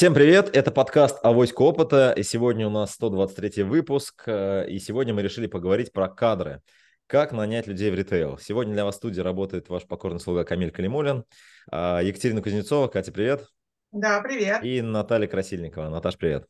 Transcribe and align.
Всем 0.00 0.14
привет, 0.14 0.56
это 0.56 0.70
подкаст 0.70 1.18
«Авоська 1.22 1.60
опыта», 1.60 2.14
и 2.16 2.22
сегодня 2.22 2.66
у 2.66 2.70
нас 2.70 2.92
123 2.92 3.62
выпуск, 3.64 4.22
э, 4.24 4.66
и 4.66 4.78
сегодня 4.78 5.12
мы 5.12 5.20
решили 5.20 5.46
поговорить 5.46 5.92
про 5.92 6.08
кадры, 6.08 6.62
как 7.06 7.32
нанять 7.32 7.66
людей 7.66 7.90
в 7.90 7.94
ритейл. 7.94 8.38
Сегодня 8.38 8.72
для 8.72 8.86
вас 8.86 8.94
в 8.94 8.96
студии 8.96 9.20
работает 9.20 9.68
ваш 9.68 9.86
покорный 9.86 10.18
слуга 10.18 10.44
Камиль 10.44 10.70
Калимулин, 10.70 11.24
а, 11.70 12.00
Екатерина 12.00 12.40
Кузнецова. 12.40 12.88
Катя, 12.88 13.12
привет. 13.12 13.46
Да, 13.92 14.22
привет. 14.22 14.64
И 14.64 14.80
Наталья 14.80 15.26
Красильникова. 15.26 15.90
Наташ, 15.90 16.16
привет. 16.16 16.46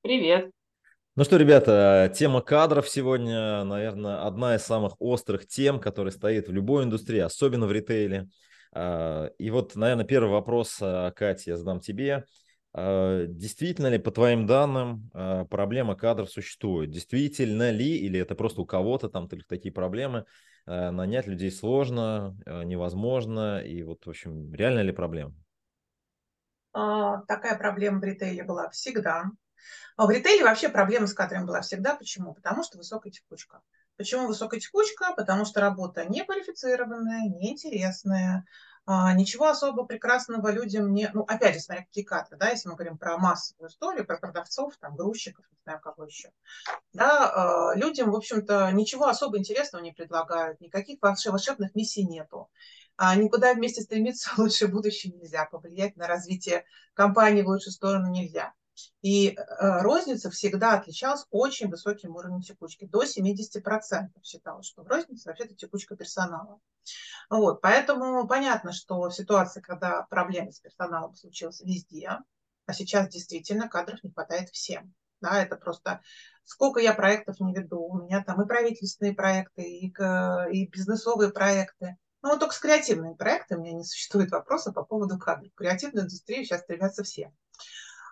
Привет. 0.00 0.50
Ну 1.16 1.24
что, 1.24 1.36
ребята, 1.36 2.10
тема 2.16 2.40
кадров 2.40 2.88
сегодня, 2.88 3.62
наверное, 3.62 4.26
одна 4.26 4.56
из 4.56 4.62
самых 4.62 4.94
острых 5.00 5.46
тем, 5.46 5.80
которая 5.80 6.12
стоит 6.12 6.48
в 6.48 6.52
любой 6.52 6.84
индустрии, 6.84 7.20
особенно 7.20 7.66
в 7.66 7.72
ритейле. 7.72 8.30
А, 8.72 9.26
и 9.36 9.50
вот, 9.50 9.76
наверное, 9.76 10.06
первый 10.06 10.30
вопрос, 10.30 10.78
а, 10.80 11.10
Катя, 11.10 11.50
я 11.50 11.56
задам 11.58 11.80
тебе. 11.80 12.24
А, 12.72 13.26
действительно 13.26 13.88
ли, 13.88 13.98
по 13.98 14.10
твоим 14.10 14.46
данным, 14.46 15.10
а, 15.12 15.44
проблема 15.44 15.96
кадров 15.96 16.30
существует? 16.30 16.90
Действительно 16.90 17.70
ли, 17.70 17.96
или 17.98 18.20
это 18.20 18.34
просто 18.34 18.60
у 18.60 18.66
кого-то 18.66 19.08
там 19.08 19.28
только 19.28 19.46
такие 19.48 19.72
проблемы? 19.72 20.24
А, 20.66 20.90
нанять 20.90 21.26
людей 21.26 21.50
сложно, 21.50 22.36
невозможно, 22.46 23.60
и 23.60 23.82
вот, 23.82 24.06
в 24.06 24.10
общем, 24.10 24.54
реально 24.54 24.80
ли 24.80 24.92
проблема? 24.92 25.34
Такая 26.72 27.58
проблема 27.58 27.98
в 27.98 28.04
ритейле 28.04 28.44
была 28.44 28.70
всегда. 28.70 29.24
В 29.96 30.08
ритейле 30.08 30.44
вообще 30.44 30.68
проблема 30.68 31.08
с 31.08 31.12
кадрами 31.14 31.44
была 31.44 31.60
всегда. 31.62 31.96
Почему? 31.96 32.34
Потому 32.34 32.62
что 32.62 32.78
высокая 32.78 33.10
текучка. 33.10 33.60
Почему 33.96 34.28
высокая 34.28 34.60
текучка? 34.60 35.12
Потому 35.16 35.44
что 35.44 35.60
работа 35.60 36.04
неквалифицированная, 36.04 37.28
неинтересная, 37.28 38.46
а, 38.92 39.14
ничего 39.14 39.46
особо 39.46 39.84
прекрасного 39.84 40.50
людям 40.50 40.92
не... 40.92 41.08
Ну, 41.14 41.22
опять 41.22 41.54
же, 41.54 41.60
смотря 41.60 41.84
какие 41.84 42.02
кадры, 42.02 42.36
да, 42.36 42.48
если 42.50 42.68
мы 42.68 42.74
говорим 42.74 42.98
про 42.98 43.18
массовую 43.18 43.68
историю, 43.68 44.04
про 44.04 44.18
продавцов, 44.18 44.76
там, 44.80 44.96
грузчиков, 44.96 45.44
не 45.52 45.58
знаю, 45.62 45.78
кого 45.78 46.06
еще. 46.06 46.32
Да, 46.92 47.70
а, 47.70 47.76
людям, 47.76 48.10
в 48.10 48.16
общем-то, 48.16 48.72
ничего 48.72 49.06
особо 49.06 49.38
интересного 49.38 49.80
не 49.80 49.92
предлагают, 49.92 50.60
никаких 50.60 50.98
волшебных 51.00 51.76
миссий 51.76 52.04
нету. 52.04 52.50
А 52.96 53.14
никуда 53.14 53.54
вместе 53.54 53.82
стремиться 53.82 54.30
в 54.34 54.38
лучшее 54.38 54.66
будущее 54.66 55.12
нельзя, 55.12 55.44
повлиять 55.44 55.96
на 55.96 56.08
развитие 56.08 56.64
компании 56.94 57.42
в 57.42 57.48
лучшую 57.48 57.72
сторону 57.72 58.10
нельзя. 58.10 58.54
И 59.02 59.30
э, 59.30 59.36
розница 59.82 60.30
всегда 60.30 60.74
отличалась 60.74 61.26
очень 61.30 61.68
высоким 61.68 62.16
уровнем 62.16 62.42
текучки. 62.42 62.86
До 62.86 63.02
70% 63.02 64.08
считалось, 64.22 64.66
что 64.66 64.82
в 64.82 64.88
рознице 64.88 65.28
вообще-то 65.28 65.54
текучка 65.54 65.96
персонала. 65.96 66.60
Вот, 67.28 67.60
поэтому 67.60 68.26
понятно, 68.26 68.72
что 68.72 69.08
в 69.08 69.14
ситуации, 69.14 69.60
когда 69.60 70.02
проблемы 70.10 70.52
с 70.52 70.60
персоналом 70.60 71.14
случилась 71.14 71.60
везде, 71.60 72.18
а 72.66 72.72
сейчас 72.72 73.08
действительно 73.08 73.68
кадров 73.68 74.02
не 74.02 74.10
хватает 74.10 74.50
всем. 74.50 74.94
Да, 75.20 75.42
это 75.42 75.56
просто 75.56 76.00
сколько 76.44 76.80
я 76.80 76.94
проектов 76.94 77.40
не 77.40 77.54
веду, 77.54 77.80
у 77.80 78.02
меня 78.02 78.24
там 78.24 78.42
и 78.42 78.46
правительственные 78.46 79.14
проекты, 79.14 79.62
и, 79.62 79.86
и 80.52 80.66
бизнесовые 80.66 81.30
проекты. 81.30 81.96
Ну, 82.22 82.30
вот 82.30 82.40
только 82.40 82.54
с 82.54 82.58
креативными 82.58 83.14
проектами 83.14 83.60
у 83.60 83.62
меня 83.62 83.72
не 83.74 83.84
существует 83.84 84.30
вопроса 84.30 84.72
по 84.72 84.82
поводу 84.82 85.18
кадров. 85.18 85.50
Креативную 85.54 86.04
индустрию 86.04 86.44
сейчас 86.44 86.62
стремятся 86.62 87.02
все. 87.02 87.32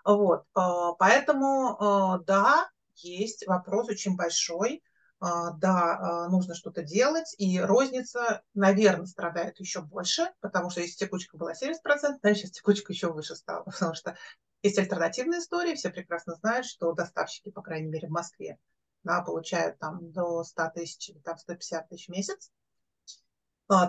Вот, 0.04 0.44
а, 0.54 0.92
поэтому, 0.94 1.77
а, 1.78 2.18
да, 2.18 2.68
есть 2.96 3.46
вопрос 3.46 3.88
очень 3.88 4.16
большой, 4.16 4.82
а, 5.20 5.52
да, 5.52 6.28
нужно 6.30 6.54
что-то 6.54 6.82
делать, 6.82 7.34
и 7.38 7.60
розница, 7.60 8.42
наверное, 8.54 9.06
страдает 9.06 9.58
еще 9.58 9.82
больше, 9.82 10.32
потому 10.41 10.70
что 10.70 10.80
если 10.80 10.96
текучка 10.96 11.36
была 11.36 11.52
70%, 11.54 12.19
значит, 12.20 12.38
сейчас 12.38 12.50
текучка 12.52 12.92
еще 12.92 13.12
выше 13.12 13.34
стала, 13.34 13.64
потому 13.64 13.94
что 13.94 14.16
есть 14.62 14.78
альтернативная 14.78 15.41
история, 15.41 15.74
все 15.74 15.91
прекрасно 15.91 16.34
знают, 16.36 16.66
что 16.66 16.92
доставщики, 16.92 17.50
по 17.50 17.62
крайней 17.62 17.88
мере, 17.88 18.08
в 18.08 18.12
Москве, 18.12 18.58
да, 19.04 19.22
получают 19.22 19.78
там 19.78 20.12
до 20.12 20.42
100 20.44 20.70
тысяч 20.75 21.12
там 21.25 21.38
150 21.38 21.88
тысяч 21.88 22.06
в 22.06 22.10
месяц, 22.10 22.50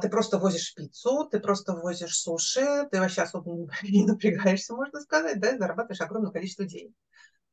ты 0.01 0.09
просто 0.09 0.38
возишь 0.38 0.75
пиццу, 0.75 1.25
ты 1.31 1.40
просто 1.40 1.73
возишь 1.73 2.17
суши, 2.17 2.88
ты 2.91 3.00
вообще 3.00 3.22
особо 3.22 3.69
не 3.84 4.06
напрягаешься, 4.06 4.73
можно 4.73 5.00
сказать, 5.01 5.40
да, 5.40 5.51
и 5.51 5.57
зарабатываешь 5.57 6.01
огромное 6.01 6.31
количество 6.31 6.66
денег. 6.66 6.94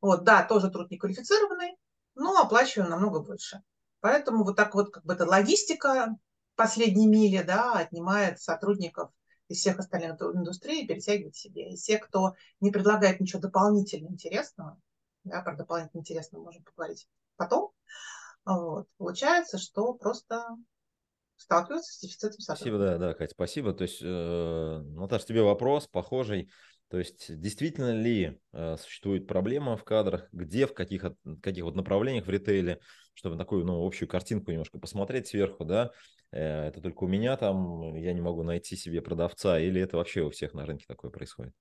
Вот, 0.01 0.25
да, 0.25 0.43
тоже 0.43 0.69
труд 0.69 0.91
неквалифицированный, 0.91 1.77
но 2.15 2.37
оплачиваем 2.37 2.89
намного 2.89 3.21
больше. 3.21 3.61
Поэтому 4.01 4.43
вот 4.43 4.55
так 4.57 4.75
вот 4.75 4.91
как 4.91 5.05
бы 5.05 5.13
эта 5.13 5.25
логистика 5.25 6.17
последней 6.55 7.07
мили, 7.07 7.41
да, 7.41 7.73
отнимает 7.73 8.41
сотрудников 8.41 9.11
из 9.47 9.59
всех 9.59 9.79
остальных 9.79 10.21
индустрий 10.21 10.83
и 10.83 10.87
перетягивает 10.87 11.35
себе. 11.35 11.71
И 11.71 11.75
все, 11.77 11.97
кто 11.97 12.35
не 12.59 12.71
предлагает 12.71 13.21
ничего 13.21 13.41
дополнительно 13.41 14.07
интересного, 14.07 14.77
да, 15.23 15.41
про 15.41 15.55
дополнительно 15.55 16.01
интересное 16.01 16.41
можем 16.41 16.63
поговорить 16.63 17.07
потом, 17.37 17.71
вот, 18.45 18.87
получается, 18.97 19.57
что 19.57 19.93
просто 19.93 20.57
сталкиваются 21.37 21.93
с 21.93 21.99
дефицитом. 22.01 22.39
Спасибо, 22.39 22.77
да, 22.77 22.97
да, 22.97 23.13
Катя, 23.13 23.33
спасибо. 23.33 23.73
То 23.73 23.83
есть, 23.83 23.99
э, 24.01 24.81
Наташа, 24.95 25.25
тебе 25.25 25.41
вопрос 25.41 25.87
похожий. 25.87 26.49
То 26.89 26.99
есть, 26.99 27.37
действительно 27.39 27.91
ли 27.91 28.39
э, 28.53 28.77
существует 28.77 29.27
проблема 29.27 29.75
в 29.75 29.83
кадрах, 29.83 30.29
где, 30.31 30.65
в 30.65 30.73
каких, 30.73 31.05
каких 31.41 31.63
вот 31.63 31.75
направлениях 31.75 32.25
в 32.25 32.29
ритейле, 32.29 32.79
чтобы 33.13 33.37
такую, 33.37 33.65
ну, 33.65 33.85
общую 33.85 34.07
картинку 34.07 34.51
немножко 34.51 34.79
посмотреть 34.79 35.27
сверху, 35.27 35.65
да, 35.65 35.91
э, 36.31 36.67
это 36.67 36.81
только 36.81 37.03
у 37.03 37.07
меня 37.07 37.35
там, 37.35 37.93
я 37.95 38.13
не 38.13 38.21
могу 38.21 38.43
найти 38.43 38.77
себе 38.77 39.01
продавца, 39.01 39.59
или 39.59 39.81
это 39.81 39.97
вообще 39.97 40.21
у 40.21 40.29
всех 40.29 40.53
на 40.53 40.65
рынке 40.65 40.85
такое 40.87 41.11
происходит? 41.11 41.53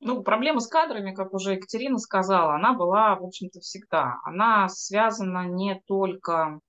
Ну, 0.00 0.22
проблема 0.22 0.60
с 0.60 0.68
кадрами, 0.68 1.12
как 1.12 1.32
уже 1.32 1.54
Екатерина 1.54 1.98
сказала, 1.98 2.54
она 2.54 2.72
была, 2.72 3.16
в 3.16 3.24
общем-то, 3.24 3.60
всегда. 3.60 4.16
Она 4.24 4.68
связана 4.68 5.46
не 5.46 5.80
только 5.86 6.60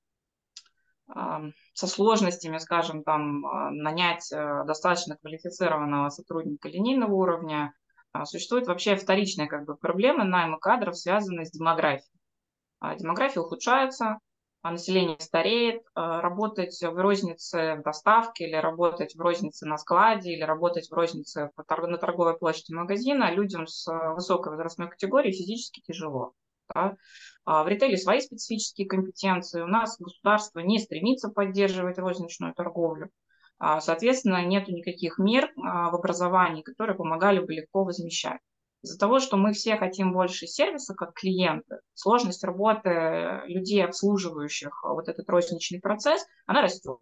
со 1.74 1.88
сложностями, 1.88 2.58
скажем, 2.58 3.04
там, 3.04 3.46
а, 3.46 3.72
нанять 3.72 4.32
э, 4.32 4.64
достаточно 4.66 5.18
квалифицированного 5.18 6.10
сотрудника 6.10 6.68
линейного 6.68 7.14
уровня, 7.14 7.74
а, 8.12 8.26
существует 8.26 8.68
вообще 8.68 8.96
вторичная 8.96 9.48
как 9.48 9.66
бы, 9.66 9.76
проблема 9.76 10.24
найма 10.24 10.60
кадров, 10.60 10.98
связанная 10.98 11.46
с 11.46 11.52
демографией. 11.52 12.20
А, 12.80 12.96
демография 12.96 13.42
ухудшается, 13.42 14.20
население 14.62 15.18
стареет, 15.22 15.84
работать 15.96 16.78
в 16.82 16.94
рознице 16.94 17.78
в 17.78 17.82
доставке 17.82 18.46
или 18.46 18.56
работать 18.56 19.16
в 19.16 19.22
рознице 19.22 19.66
на 19.66 19.78
складе 19.78 20.34
или 20.34 20.44
работать 20.44 20.90
в 20.90 20.94
рознице 20.94 21.50
на 21.56 21.98
торговой 21.98 22.38
площади 22.38 22.74
магазина 22.74 23.32
людям 23.32 23.68
с 23.68 23.88
э, 23.88 24.14
высокой 24.14 24.52
возрастной 24.52 24.90
категорией 24.90 25.32
физически 25.32 25.80
тяжело. 25.80 26.34
Да? 26.74 26.96
А 27.46 27.64
в 27.64 27.68
ритейле 27.68 27.98
свои 27.98 28.20
специфические 28.20 28.88
компетенции. 28.88 29.62
У 29.62 29.68
нас 29.68 29.98
государство 30.00 30.60
не 30.60 30.80
стремится 30.80 31.30
поддерживать 31.30 31.98
розничную 31.98 32.54
торговлю. 32.54 33.10
А, 33.58 33.82
соответственно, 33.82 34.46
нет 34.46 34.68
никаких 34.68 35.18
мер 35.18 35.52
а, 35.58 35.92
в 35.92 35.96
образовании, 35.96 36.62
которые 36.62 36.96
помогали 36.96 37.40
бы 37.40 37.54
легко 37.54 37.84
возмещать. 37.84 38.40
Из-за 38.82 38.98
того, 38.98 39.20
что 39.20 39.36
мы 39.36 39.52
все 39.52 39.76
хотим 39.76 40.14
больше 40.14 40.48
сервиса 40.48 40.94
как 40.94 41.14
клиенты, 41.14 41.80
сложность 41.94 42.44
работы 42.46 43.42
людей, 43.46 43.84
обслуживающих 43.84 44.84
вот 44.84 45.10
этот 45.10 45.30
розничный 45.30 45.82
процесс, 45.82 46.26
она 46.46 46.62
растет. 46.62 47.00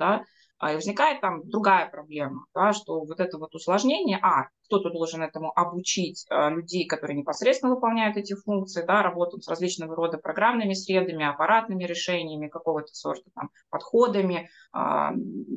Да? 0.00 0.24
А, 0.62 0.70
и 0.70 0.76
возникает 0.76 1.20
там 1.20 1.42
другая 1.50 1.90
проблема, 1.90 2.46
да, 2.54 2.72
что 2.72 3.00
вот 3.00 3.18
это 3.18 3.36
вот 3.36 3.52
усложнение, 3.52 4.20
а, 4.22 4.46
кто-то 4.66 4.90
должен 4.90 5.20
этому 5.20 5.50
обучить 5.58 6.24
а, 6.30 6.50
людей, 6.50 6.86
которые 6.86 7.18
непосредственно 7.18 7.74
выполняют 7.74 8.16
эти 8.16 8.36
функции, 8.36 8.84
да, 8.86 9.02
работают 9.02 9.42
с 9.42 9.48
различного 9.48 9.96
рода 9.96 10.18
программными 10.18 10.74
средами, 10.74 11.26
аппаратными 11.26 11.82
решениями, 11.82 12.46
какого-то 12.46 12.94
сорта 12.94 13.28
там, 13.34 13.50
подходами. 13.70 14.50
А, 14.72 15.10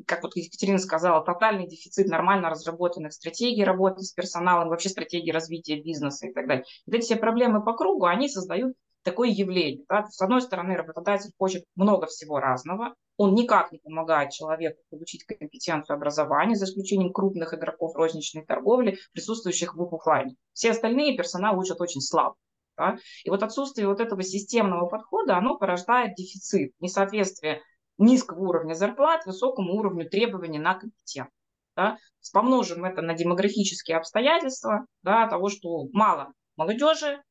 как 0.07 0.23
вот 0.23 0.35
Екатерина 0.35 0.79
сказала, 0.79 1.23
тотальный 1.23 1.67
дефицит 1.67 2.07
нормально 2.07 2.49
разработанных 2.49 3.13
стратегий 3.13 3.63
работы 3.63 4.01
с 4.01 4.11
персоналом, 4.11 4.69
вообще 4.69 4.89
стратегии 4.89 5.29
развития 5.29 5.79
бизнеса 5.79 6.25
и 6.25 6.33
так 6.33 6.47
далее. 6.47 6.65
Вот 6.87 6.95
эти 6.95 7.03
все 7.05 7.15
проблемы 7.15 7.63
по 7.63 7.73
кругу, 7.73 8.05
они 8.05 8.27
создают 8.27 8.73
такое 9.05 9.29
явление. 9.29 9.85
Да? 9.87 10.05
С 10.09 10.19
одной 10.21 10.41
стороны, 10.41 10.75
работодатель 10.75 11.31
хочет 11.37 11.63
много 11.75 12.07
всего 12.07 12.39
разного, 12.39 12.95
он 13.17 13.33
никак 13.33 13.71
не 13.71 13.77
помогает 13.77 14.31
человеку 14.31 14.81
получить 14.89 15.23
компетенцию 15.23 15.95
образования, 15.95 16.55
за 16.55 16.65
исключением 16.65 17.13
крупных 17.13 17.53
игроков 17.53 17.95
розничной 17.95 18.45
торговли, 18.45 18.97
присутствующих 19.13 19.75
в 19.75 19.95
офлайне. 19.95 20.35
Все 20.51 20.71
остальные 20.71 21.15
персонал 21.15 21.57
учат 21.57 21.79
очень 21.79 22.01
слабо. 22.01 22.35
Да? 22.77 22.97
И 23.23 23.29
вот 23.29 23.43
отсутствие 23.43 23.87
вот 23.87 24.01
этого 24.01 24.21
системного 24.23 24.87
подхода, 24.87 25.37
оно 25.37 25.57
порождает 25.57 26.15
дефицит, 26.15 26.73
несоответствие 26.79 27.61
низкого 27.97 28.39
уровня 28.39 28.73
зарплат 28.73 29.25
высокому 29.25 29.75
уровню 29.75 30.09
требований 30.09 30.59
на 30.59 30.73
компетенцию. 30.73 31.31
Да? 31.77 31.97
Помножим 32.33 32.83
это 32.83 33.01
на 33.01 33.13
демографические 33.13 33.97
обстоятельства, 33.97 34.87
да, 35.03 35.27
того, 35.27 35.49
что 35.49 35.87
мало 35.93 36.33
молодежи, 36.57 37.21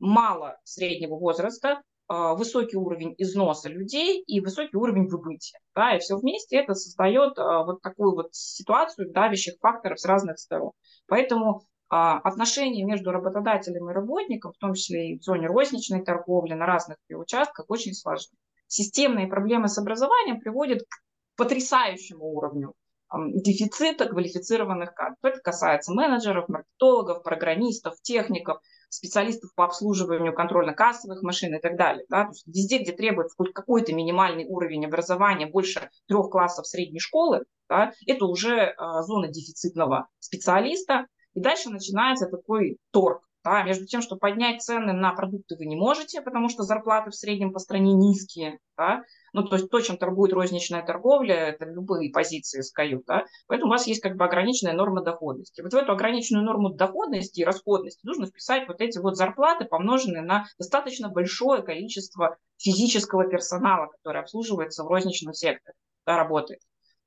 мало 0.00 0.58
среднего 0.64 1.16
возраста, 1.16 1.82
а, 2.08 2.34
высокий 2.34 2.76
уровень 2.76 3.14
износа 3.18 3.68
людей 3.68 4.20
и 4.22 4.40
высокий 4.40 4.76
уровень 4.76 5.06
выбытия. 5.06 5.60
Да, 5.76 5.94
и 5.94 6.00
все 6.00 6.16
вместе 6.16 6.56
это 6.56 6.74
создает 6.74 7.38
а, 7.38 7.62
вот 7.62 7.82
такую 7.82 8.16
вот 8.16 8.34
ситуацию 8.34 9.12
давящих 9.12 9.54
факторов 9.60 10.00
с 10.00 10.04
разных 10.04 10.40
сторон. 10.40 10.72
Поэтому 11.06 11.62
а, 11.88 12.18
отношения 12.18 12.84
между 12.84 13.12
работодателем 13.12 13.88
и 13.90 13.92
работником, 13.92 14.52
в 14.52 14.58
том 14.58 14.74
числе 14.74 15.10
и 15.10 15.18
в 15.18 15.22
зоне 15.22 15.46
розничной 15.46 16.02
торговли, 16.02 16.54
на 16.54 16.66
разных 16.66 16.96
участках, 17.10 17.66
очень 17.68 17.94
сложны. 17.94 18.36
Системные 18.66 19.28
проблемы 19.28 19.68
с 19.68 19.78
образованием 19.78 20.40
приводят 20.40 20.82
к 20.82 21.02
потрясающему 21.36 22.24
уровню 22.24 22.74
дефицита 23.12 24.06
квалифицированных 24.06 24.94
кадров. 24.94 25.18
Это 25.22 25.40
касается 25.40 25.92
менеджеров, 25.92 26.48
маркетологов, 26.48 27.22
программистов, 27.22 28.00
техников, 28.02 28.60
специалистов 28.90 29.54
по 29.54 29.64
обслуживанию 29.64 30.34
контрольно-кассовых 30.34 31.22
машин 31.22 31.54
и 31.54 31.60
так 31.60 31.76
далее. 31.76 32.04
Да? 32.08 32.24
То 32.24 32.30
есть 32.30 32.46
везде, 32.46 32.78
где 32.78 32.92
требуется 32.92 33.34
хоть 33.36 33.52
какой-то 33.52 33.94
минимальный 33.94 34.44
уровень 34.46 34.84
образования, 34.84 35.46
больше 35.46 35.88
трех 36.06 36.28
классов 36.30 36.66
средней 36.66 37.00
школы, 37.00 37.44
да, 37.68 37.92
это 38.06 38.26
уже 38.26 38.56
э, 38.56 38.74
зона 39.02 39.28
дефицитного 39.28 40.08
специалиста. 40.18 41.06
И 41.34 41.40
дальше 41.40 41.70
начинается 41.70 42.26
такой 42.26 42.78
торг. 42.90 43.22
Да, 43.42 43.62
между 43.62 43.86
тем, 43.86 44.02
что 44.02 44.16
поднять 44.16 44.60
цены 44.60 44.92
на 44.92 45.14
продукты 45.14 45.56
вы 45.56 45.64
не 45.64 45.74
можете, 45.74 46.20
потому 46.20 46.50
что 46.50 46.62
зарплаты 46.62 47.10
в 47.10 47.14
среднем 47.14 47.54
по 47.54 47.58
стране 47.58 47.94
низкие, 47.94 48.58
да, 48.76 49.02
ну, 49.32 49.42
то 49.42 49.56
есть 49.56 49.70
то, 49.70 49.80
чем 49.80 49.96
торгует 49.96 50.32
розничная 50.32 50.84
торговля, 50.84 51.34
это 51.34 51.64
любые 51.64 52.10
позиции 52.10 52.60
скают, 52.60 53.04
да, 53.06 53.24
поэтому 53.46 53.70
у 53.70 53.72
вас 53.72 53.86
есть 53.86 54.00
как 54.00 54.16
бы 54.16 54.24
ограниченная 54.24 54.74
норма 54.74 55.02
доходности. 55.02 55.60
Вот 55.60 55.72
в 55.72 55.76
эту 55.76 55.92
ограниченную 55.92 56.44
норму 56.44 56.70
доходности 56.70 57.40
и 57.40 57.44
расходности 57.44 58.04
нужно 58.06 58.26
вписать 58.26 58.68
вот 58.68 58.80
эти 58.80 58.98
вот 58.98 59.16
зарплаты, 59.16 59.64
помноженные 59.64 60.22
на 60.22 60.46
достаточно 60.58 61.08
большое 61.08 61.62
количество 61.62 62.36
физического 62.58 63.28
персонала, 63.28 63.86
который 63.86 64.20
обслуживается 64.20 64.84
в 64.84 64.88
розничном 64.88 65.34
секторе, 65.34 65.74
да, 66.06 66.16
работает. 66.16 66.60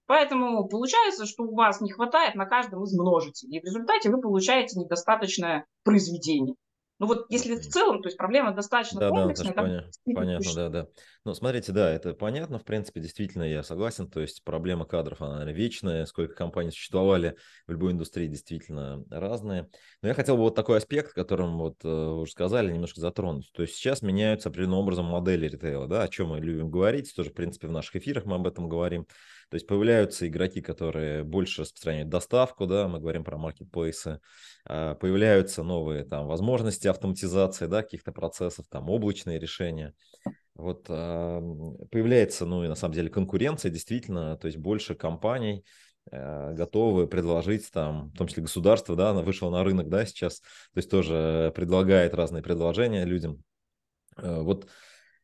Поэтому 0.05 0.67
получается, 0.67 1.25
что 1.25 1.43
у 1.43 1.55
вас 1.55 1.79
не 1.79 1.91
хватает 1.91 2.35
на 2.35 2.45
каждом 2.45 2.83
из 2.83 2.93
множителей, 2.93 3.57
и 3.57 3.61
в 3.61 3.63
результате 3.63 4.09
вы 4.09 4.19
получаете 4.19 4.79
недостаточное 4.79 5.65
произведение. 5.83 6.55
Ну 7.03 7.07
вот 7.07 7.25
если 7.27 7.55
в 7.55 7.67
целом, 7.67 8.01
то 8.01 8.07
есть 8.07 8.17
проблема 8.17 8.53
достаточно 8.53 9.01
да, 9.01 9.09
комплексная. 9.09 9.53
Да, 9.53 9.61
поня... 9.61 9.83
понятно, 10.15 10.53
да, 10.55 10.69
да. 10.69 10.87
Ну, 11.25 11.33
смотрите, 11.33 11.73
да, 11.73 11.91
это 11.91 12.13
понятно, 12.13 12.59
в 12.59 12.63
принципе, 12.63 13.01
действительно, 13.01 13.43
я 13.43 13.61
согласен. 13.61 14.09
То 14.09 14.21
есть 14.21 14.41
проблема 14.45 14.85
кадров, 14.85 15.21
она, 15.21 15.33
наверное, 15.33 15.53
вечная. 15.53 16.05
Сколько 16.05 16.33
компаний 16.33 16.71
существовали 16.71 17.35
в 17.67 17.71
любой 17.73 17.91
индустрии, 17.91 18.27
действительно 18.27 19.03
разные. 19.09 19.67
Но 20.01 20.07
я 20.07 20.13
хотел 20.13 20.37
бы 20.37 20.43
вот 20.43 20.55
такой 20.55 20.77
аспект, 20.77 21.11
которым 21.11 21.57
вот 21.57 21.83
э, 21.83 21.89
вы 21.89 22.21
уже 22.21 22.31
сказали, 22.31 22.71
немножко 22.71 23.01
затронуть. 23.01 23.51
То 23.51 23.63
есть 23.63 23.75
сейчас 23.75 24.01
меняются 24.01 24.47
определенным 24.47 24.79
образом 24.79 25.03
модели 25.03 25.49
ритейла, 25.49 25.89
да, 25.89 26.03
о 26.03 26.07
чем 26.07 26.29
мы 26.29 26.39
любим 26.39 26.71
говорить. 26.71 27.13
Тоже, 27.13 27.31
в 27.31 27.33
принципе, 27.33 27.67
в 27.67 27.71
наших 27.71 27.97
эфирах 27.97 28.23
мы 28.23 28.35
об 28.35 28.47
этом 28.47 28.69
говорим. 28.69 29.07
То 29.53 29.57
есть 29.57 29.67
появляются 29.67 30.27
игроки, 30.27 30.61
которые 30.61 31.23
больше 31.23 31.61
распространяют 31.61 32.09
доставку, 32.09 32.65
да, 32.65 32.87
мы 32.87 32.99
говорим 32.99 33.23
про 33.23 33.37
маркетплейсы, 33.37 34.19
а, 34.65 34.95
появляются 34.95 35.61
новые 35.61 36.05
там 36.05 36.25
возможности 36.25 36.87
автоматизации, 36.87 37.67
да, 37.67 37.83
каких-то 37.83 38.11
процессов, 38.11 38.65
там 38.67 38.89
облачные 38.89 39.37
решения. 39.37 39.93
Вот 40.55 40.87
а, 40.89 41.39
появляется, 41.91 42.47
ну 42.47 42.63
и 42.63 42.67
на 42.67 42.73
самом 42.73 42.95
деле 42.95 43.11
конкуренция 43.11 43.69
действительно, 43.69 44.37
то 44.37 44.47
есть 44.47 44.57
больше 44.57 44.95
компаний 44.95 45.63
а, 46.11 46.53
готовы 46.53 47.05
предложить 47.05 47.69
там, 47.71 48.09
в 48.09 48.17
том 48.17 48.25
числе 48.25 48.41
государство, 48.41 48.95
да, 48.95 49.11
она 49.11 49.21
вышла 49.21 49.51
на 49.51 49.63
рынок, 49.63 49.87
да, 49.87 50.03
сейчас, 50.07 50.39
то 50.39 50.77
есть 50.77 50.89
тоже 50.89 51.53
предлагает 51.53 52.15
разные 52.15 52.41
предложения 52.41 53.05
людям. 53.05 53.43
Вот 54.17 54.67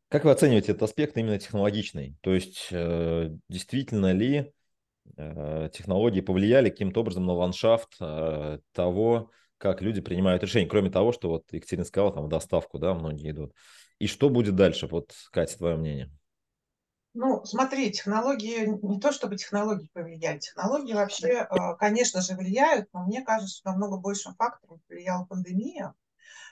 как 0.09 0.25
вы 0.25 0.31
оцениваете 0.31 0.71
этот 0.71 0.83
аспект 0.83 1.17
именно 1.17 1.37
технологичный? 1.37 2.17
То 2.21 2.33
есть 2.33 2.67
э, 2.71 3.29
действительно 3.47 4.11
ли 4.11 4.51
э, 5.15 5.69
технологии 5.71 6.21
повлияли 6.21 6.69
каким-то 6.69 7.01
образом 7.01 7.25
на 7.27 7.33
ландшафт 7.33 7.95
э, 8.01 8.59
того, 8.73 9.29
как 9.59 9.81
люди 9.81 10.01
принимают 10.01 10.41
решения, 10.41 10.67
кроме 10.67 10.89
того, 10.89 11.11
что 11.11 11.29
вот 11.29 11.43
Екатерина 11.51 11.85
сказала, 11.85 12.11
там 12.11 12.27
доставку, 12.27 12.79
да, 12.79 12.95
многие 12.95 13.29
идут. 13.29 13.53
И 13.99 14.07
что 14.07 14.29
будет 14.29 14.55
дальше? 14.55 14.87
Вот, 14.87 15.13
Катя, 15.31 15.57
твое 15.57 15.75
мнение. 15.75 16.11
Ну, 17.13 17.43
смотри, 17.43 17.91
технологии, 17.91 18.65
не 18.81 18.99
то 18.99 19.11
чтобы 19.11 19.35
технологии 19.35 19.89
повлияли, 19.93 20.39
технологии 20.39 20.93
вообще, 20.93 21.47
конечно 21.79 22.21
же, 22.21 22.35
влияют, 22.35 22.87
но 22.93 23.03
мне 23.05 23.23
кажется, 23.23 23.61
намного 23.65 23.97
большим 23.97 24.35
фактором 24.35 24.79
повлияла 24.87 25.25
пандемия, 25.25 25.95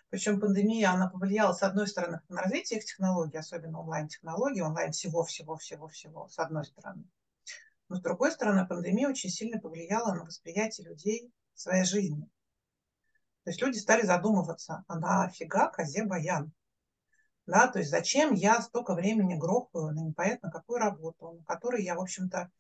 причем 0.10 0.40
пандемия, 0.40 0.92
она 0.92 1.10
повлияла, 1.10 1.54
с 1.54 1.64
одной 1.64 1.88
стороны, 1.88 2.22
на 2.30 2.42
развитие 2.42 2.80
их 2.80 2.86
технологий, 2.86 3.38
особенно 3.38 3.82
онлайн-технологий, 3.82 4.62
онлайн 4.62 4.92
всего-всего-всего-всего, 4.92 6.30
с 6.30 6.40
одной 6.40 6.66
стороны. 6.66 7.04
Но 7.90 7.98
с 7.98 8.02
другой 8.02 8.32
стороны, 8.32 8.66
пандемия 8.66 9.10
очень 9.10 9.30
сильно 9.30 9.60
повлияла 9.60 10.14
на 10.14 10.24
восприятие 10.24 10.88
людей 10.88 11.32
своей 11.54 11.84
жизни. 11.84 12.30
То 13.44 13.52
есть 13.52 13.62
люди 13.62 13.78
стали 13.78 14.06
задумываться, 14.06 14.84
а 14.88 15.00
нафига 15.00 15.70
козе 15.70 16.04
баян? 16.04 16.52
Да, 17.46 17.68
то 17.68 17.80
есть 17.80 17.92
зачем 17.92 18.34
я 18.34 18.62
столько 18.62 18.94
времени 18.94 19.36
грохаю 19.36 19.94
на 19.94 20.02
непонятно 20.02 20.52
какую 20.52 20.80
работу, 20.80 21.32
на 21.32 21.44
которой 21.46 21.84
я, 21.84 21.96
в 21.96 22.02
общем-то, 22.02 22.52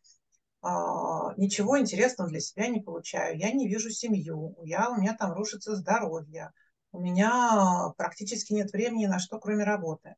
а, 0.61 1.33
ничего 1.35 1.77
интересного 1.79 2.29
для 2.29 2.39
себя 2.39 2.67
не 2.67 2.79
получаю. 2.79 3.37
Я 3.37 3.51
не 3.51 3.67
вижу 3.67 3.89
семью, 3.89 4.57
я, 4.63 4.89
у 4.89 4.95
меня 4.95 5.13
там 5.13 5.33
рушится 5.33 5.75
здоровье, 5.75 6.53
у 6.91 6.99
меня 6.99 7.93
практически 7.97 8.53
нет 8.53 8.71
времени 8.71 9.05
на 9.05 9.19
что, 9.19 9.39
кроме 9.39 9.63
работы. 9.63 10.15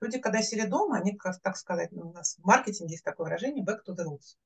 Люди, 0.00 0.18
когда 0.18 0.42
сели 0.42 0.66
дома, 0.66 0.98
они, 0.98 1.16
как 1.16 1.40
так 1.40 1.56
сказать, 1.56 1.92
ну, 1.92 2.08
у 2.08 2.12
нас 2.12 2.36
в 2.36 2.44
маркетинге 2.44 2.92
есть 2.92 3.04
такое 3.04 3.26
выражение 3.26 3.64
back 3.64 3.78
to 3.86 3.94
the 3.94 4.04
roots. 4.04 4.36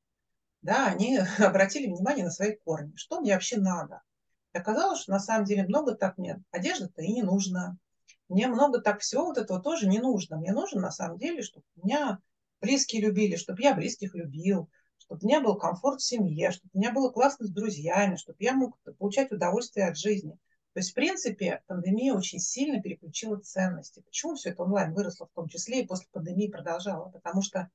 Да, 0.60 0.86
они 0.86 1.18
обратили 1.38 1.86
внимание 1.86 2.24
на 2.24 2.30
свои 2.30 2.56
корни. 2.56 2.92
Что 2.96 3.20
мне 3.20 3.34
вообще 3.34 3.58
надо? 3.58 4.02
И 4.54 4.58
оказалось, 4.58 5.00
что 5.00 5.12
на 5.12 5.18
самом 5.18 5.44
деле 5.44 5.64
много 5.64 5.94
так 5.94 6.18
мне 6.18 6.42
одежды-то 6.50 7.02
и 7.02 7.12
не 7.12 7.22
нужно. 7.22 7.78
Мне 8.28 8.48
много 8.48 8.80
так 8.80 9.00
всего 9.00 9.26
вот 9.26 9.38
этого 9.38 9.60
тоже 9.60 9.88
не 9.88 9.98
нужно. 9.98 10.36
Мне 10.36 10.52
нужно 10.52 10.80
на 10.80 10.90
самом 10.90 11.18
деле, 11.18 11.42
чтобы 11.42 11.64
меня 11.76 12.18
близкие 12.60 13.02
любили, 13.02 13.36
чтобы 13.36 13.62
я 13.62 13.74
близких 13.74 14.14
любил, 14.14 14.70
чтобы 14.98 15.20
у 15.22 15.26
меня 15.26 15.40
был 15.40 15.56
комфорт 15.56 16.00
в 16.00 16.04
семье, 16.04 16.50
чтобы 16.50 16.70
у 16.74 16.78
меня 16.78 16.92
было 16.92 17.10
классно 17.10 17.46
с 17.46 17.50
друзьями, 17.50 18.16
чтобы 18.16 18.36
я 18.40 18.54
мог 18.54 18.78
получать 18.98 19.32
удовольствие 19.32 19.88
от 19.88 19.96
жизни– 19.96 20.38
то 20.74 20.80
есть, 20.80 20.92
в 20.92 20.94
принципе, 20.94 21.62
пандемия 21.66 22.14
очень 22.14 22.38
сильно 22.38 22.80
переключила 22.80 23.36
ценности. 23.36 24.00
Почему 24.00 24.36
все 24.36 24.50
это 24.50 24.62
онлайн 24.62 24.94
выросло 24.94 25.26
в 25.26 25.32
том 25.34 25.48
числе 25.48 25.82
и 25.82 25.86
после 25.86 26.08
пандемии 26.10 26.48
продолжало? 26.48 27.10
Потому 27.10 27.42
что 27.42 27.68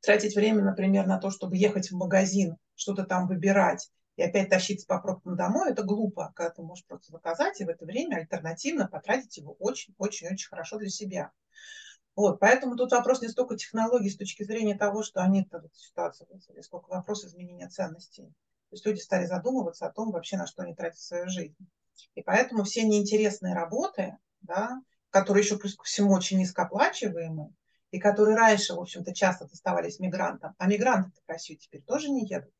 тратить 0.00 0.34
время, 0.34 0.62
например, 0.64 1.06
на 1.06 1.18
то, 1.18 1.30
чтобы 1.30 1.58
ехать 1.58 1.90
в 1.90 1.96
магазин, 1.96 2.56
что-то 2.74 3.04
там 3.04 3.28
выбирать 3.28 3.90
и 4.16 4.22
опять 4.22 4.48
тащиться 4.48 4.86
по 4.86 4.98
пробкам 5.00 5.36
домой, 5.36 5.72
это 5.72 5.82
глупо, 5.82 6.32
когда 6.34 6.50
ты 6.50 6.62
можешь 6.62 6.86
просто 6.86 7.12
заказать 7.12 7.60
и 7.60 7.64
в 7.64 7.68
это 7.68 7.84
время 7.84 8.16
альтернативно 8.16 8.88
потратить 8.88 9.36
его 9.36 9.54
очень-очень-очень 9.58 10.48
хорошо 10.48 10.78
для 10.78 10.88
себя. 10.88 11.30
Вот, 12.16 12.40
поэтому 12.40 12.76
тут 12.76 12.92
вопрос 12.92 13.20
не 13.20 13.28
столько 13.28 13.56
технологий 13.56 14.10
с 14.10 14.16
точки 14.16 14.44
зрения 14.44 14.76
того, 14.76 15.02
что 15.02 15.22
они 15.22 15.42
эту 15.50 15.70
ситуацию 15.74 16.26
вызвали, 16.30 16.62
сколько 16.62 16.88
вопрос 16.88 17.24
изменения 17.24 17.68
ценностей. 17.68 18.24
То 18.24 18.76
есть 18.76 18.86
люди 18.86 19.00
стали 19.00 19.26
задумываться 19.26 19.86
о 19.86 19.92
том 19.92 20.10
вообще, 20.10 20.38
на 20.38 20.46
что 20.46 20.62
они 20.62 20.74
тратят 20.74 21.00
свою 21.00 21.28
жизнь. 21.28 21.56
И 22.14 22.22
поэтому 22.22 22.64
все 22.64 22.82
неинтересные 22.84 23.54
работы, 23.54 24.16
да, 24.40 24.80
которые 25.10 25.44
еще 25.44 25.58
плюс 25.58 25.76
ко 25.76 25.84
всему 25.84 26.12
очень 26.12 26.38
низкооплачиваемые, 26.38 27.52
и 27.90 27.98
которые 27.98 28.36
раньше, 28.36 28.74
в 28.74 28.80
общем-то, 28.80 29.14
часто 29.14 29.46
доставались 29.46 30.00
мигрантам, 30.00 30.54
а 30.58 30.66
мигранты 30.66 31.12
в 31.24 31.28
Россию 31.28 31.58
теперь 31.58 31.82
тоже 31.82 32.08
не 32.08 32.26
едут. 32.26 32.52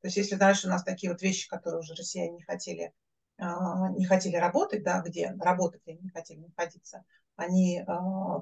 То 0.00 0.08
есть 0.08 0.16
если 0.16 0.34
дальше 0.34 0.66
у 0.66 0.70
нас 0.70 0.82
такие 0.82 1.10
вот 1.10 1.22
вещи, 1.22 1.48
которые 1.48 1.80
уже 1.80 1.94
россияне 1.94 2.34
не 2.34 2.42
хотели, 2.42 2.92
а, 3.38 3.88
не 3.90 4.04
хотели 4.04 4.36
работать, 4.36 4.82
да, 4.82 5.00
где 5.00 5.34
работать 5.38 5.82
они 5.86 5.98
не 6.00 6.10
хотели 6.10 6.40
находиться, 6.40 7.04
они 7.38 7.78
э, 7.78 7.84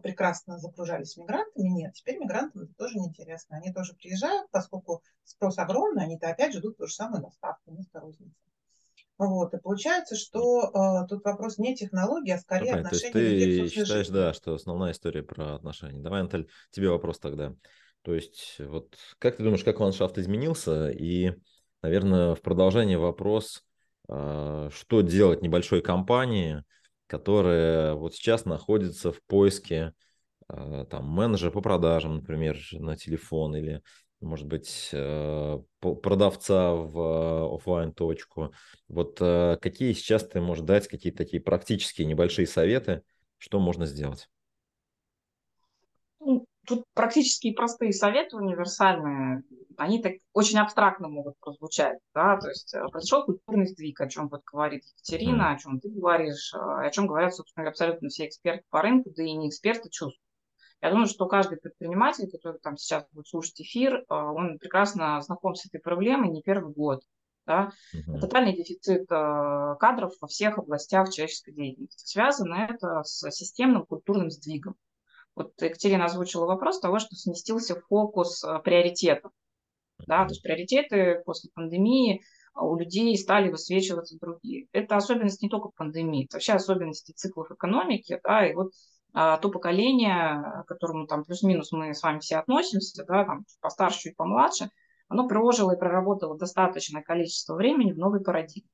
прекрасно 0.02 0.58
загружались 0.58 1.18
мигрантами. 1.18 1.68
Нет, 1.68 1.92
теперь 1.92 2.18
мигрантам 2.18 2.62
это 2.62 2.72
тоже 2.78 2.98
неинтересно. 2.98 3.58
Они 3.58 3.70
тоже 3.70 3.92
приезжают, 3.92 4.50
поскольку 4.50 5.02
спрос 5.22 5.58
огромный, 5.58 6.04
они-то 6.04 6.30
опять 6.30 6.54
ждут 6.54 6.78
ту 6.78 6.86
же 6.86 6.94
самую 6.94 7.22
доставку 7.22 7.72
вместо 7.72 8.00
розницы. 8.00 8.34
Вот, 9.18 9.54
и 9.54 9.58
получается, 9.58 10.14
что 10.14 10.70
э, 11.04 11.06
тут 11.08 11.24
вопрос 11.24 11.56
не 11.56 11.74
технологии, 11.74 12.32
а 12.32 12.38
скорее 12.38 12.74
ну, 12.74 12.80
отношения 12.80 13.12
То 13.12 13.18
есть 13.18 13.74
ты 13.74 13.80
считаешь, 13.80 14.06
жизни. 14.06 14.14
да, 14.14 14.34
что 14.34 14.54
основная 14.54 14.92
история 14.92 15.22
про 15.22 15.54
отношения. 15.54 16.00
Давай, 16.00 16.22
Наталья, 16.22 16.46
тебе 16.70 16.90
вопрос 16.90 17.18
тогда. 17.18 17.54
То 18.02 18.14
есть, 18.14 18.56
вот 18.58 18.94
как 19.18 19.36
ты 19.36 19.42
думаешь, 19.42 19.64
как 19.64 19.80
ландшафт 19.80 20.18
изменился? 20.18 20.90
И, 20.90 21.32
наверное, 21.82 22.34
в 22.34 22.42
продолжение 22.42 22.98
вопрос, 22.98 23.64
э, 24.08 24.68
что 24.70 25.00
делать 25.00 25.40
небольшой 25.40 25.80
компании, 25.80 26.62
которая 27.06 27.94
вот 27.94 28.14
сейчас 28.14 28.44
находится 28.44 29.12
в 29.12 29.22
поиске 29.22 29.94
э, 30.48 30.84
там 30.90 31.06
менеджера 31.06 31.50
по 31.50 31.62
продажам, 31.62 32.16
например, 32.16 32.58
на 32.72 32.96
телефон 32.96 33.56
или 33.56 33.82
может 34.20 34.46
быть, 34.46 34.90
э, 34.92 35.58
продавца 35.80 36.72
в 36.72 37.54
офлайн 37.54 37.92
точку. 37.92 38.52
Вот 38.88 39.18
э, 39.20 39.58
какие 39.60 39.92
сейчас 39.92 40.26
ты 40.26 40.40
можешь 40.40 40.64
дать 40.64 40.88
какие-то 40.88 41.18
такие 41.18 41.42
практические 41.42 42.06
небольшие 42.06 42.46
советы, 42.46 43.02
что 43.38 43.58
можно 43.60 43.86
сделать? 43.86 44.28
Ну, 46.20 46.46
тут 46.66 46.84
практически 46.94 47.52
простые 47.52 47.92
советы 47.92 48.36
универсальные, 48.36 49.42
они 49.76 50.02
так 50.02 50.14
очень 50.32 50.58
абстрактно 50.58 51.08
могут 51.08 51.38
прозвучать, 51.38 51.98
да, 52.14 52.38
то 52.38 52.48
есть 52.48 52.74
э, 52.74 52.82
произошел 52.90 53.24
культурный 53.24 53.66
сдвиг, 53.66 54.00
о 54.00 54.08
чем 54.08 54.28
вот 54.28 54.42
говорит 54.50 54.82
Екатерина, 54.84 55.42
mm. 55.42 55.54
о 55.54 55.58
чем 55.58 55.80
ты 55.80 55.90
говоришь, 55.90 56.54
о 56.54 56.88
чем 56.90 57.06
говорят, 57.06 57.34
собственно, 57.34 57.68
абсолютно 57.68 58.08
все 58.08 58.26
эксперты 58.26 58.64
по 58.70 58.80
рынку, 58.80 59.10
да 59.14 59.22
и 59.22 59.32
не 59.32 59.50
эксперты 59.50 59.90
чувствуют. 59.90 60.25
Я 60.82 60.90
думаю, 60.90 61.06
что 61.06 61.26
каждый 61.26 61.58
предприниматель, 61.58 62.30
который 62.30 62.60
там 62.60 62.76
сейчас 62.76 63.06
будет 63.12 63.26
слушать 63.26 63.60
эфир, 63.60 63.96
э, 63.96 64.04
он 64.08 64.58
прекрасно 64.58 65.20
знаком 65.22 65.54
с 65.54 65.66
этой 65.66 65.80
проблемой 65.80 66.30
не 66.30 66.42
первый 66.42 66.72
год. 66.72 67.02
Да? 67.46 67.70
Mm-hmm. 67.94 68.20
Тотальный 68.20 68.56
дефицит 68.56 69.08
кадров 69.08 70.12
во 70.20 70.26
всех 70.26 70.58
областях 70.58 71.12
человеческой 71.12 71.52
деятельности. 71.52 72.04
Связано 72.04 72.68
это 72.68 73.02
с 73.04 73.30
системным 73.30 73.86
культурным 73.86 74.30
сдвигом. 74.30 74.74
Вот 75.36 75.52
Екатерина 75.62 76.06
озвучила 76.06 76.46
вопрос 76.46 76.80
того, 76.80 76.98
что 76.98 77.14
сместился 77.14 77.80
фокус 77.88 78.44
приоритетов. 78.64 79.30
Да, 80.06 80.24
то 80.24 80.30
есть 80.30 80.42
приоритеты 80.42 81.22
после 81.24 81.50
пандемии 81.54 82.22
у 82.54 82.76
людей 82.76 83.16
стали 83.16 83.50
высвечиваться 83.50 84.18
другие. 84.18 84.66
Это 84.72 84.96
особенность 84.96 85.42
не 85.42 85.48
только 85.48 85.70
пандемии, 85.76 86.24
это 86.24 86.36
вообще 86.36 86.54
особенности 86.54 87.12
циклов 87.12 87.50
экономики, 87.50 88.18
да, 88.24 88.46
и 88.46 88.54
вот 88.54 88.72
а, 89.18 89.38
то 89.38 89.48
поколение, 89.48 90.62
к 90.64 90.68
которому 90.68 91.06
там 91.06 91.24
плюс-минус 91.24 91.72
мы 91.72 91.94
с 91.94 92.02
вами 92.02 92.18
все 92.18 92.36
относимся, 92.36 93.02
да, 93.08 93.24
там 93.24 93.46
постарше 93.62 94.10
и 94.10 94.14
помладше, 94.14 94.68
оно 95.08 95.26
прожило 95.26 95.74
и 95.74 95.78
проработало 95.78 96.36
достаточное 96.36 97.02
количество 97.02 97.54
времени 97.54 97.92
в 97.92 97.98
новой 97.98 98.22
парадигме. 98.22 98.68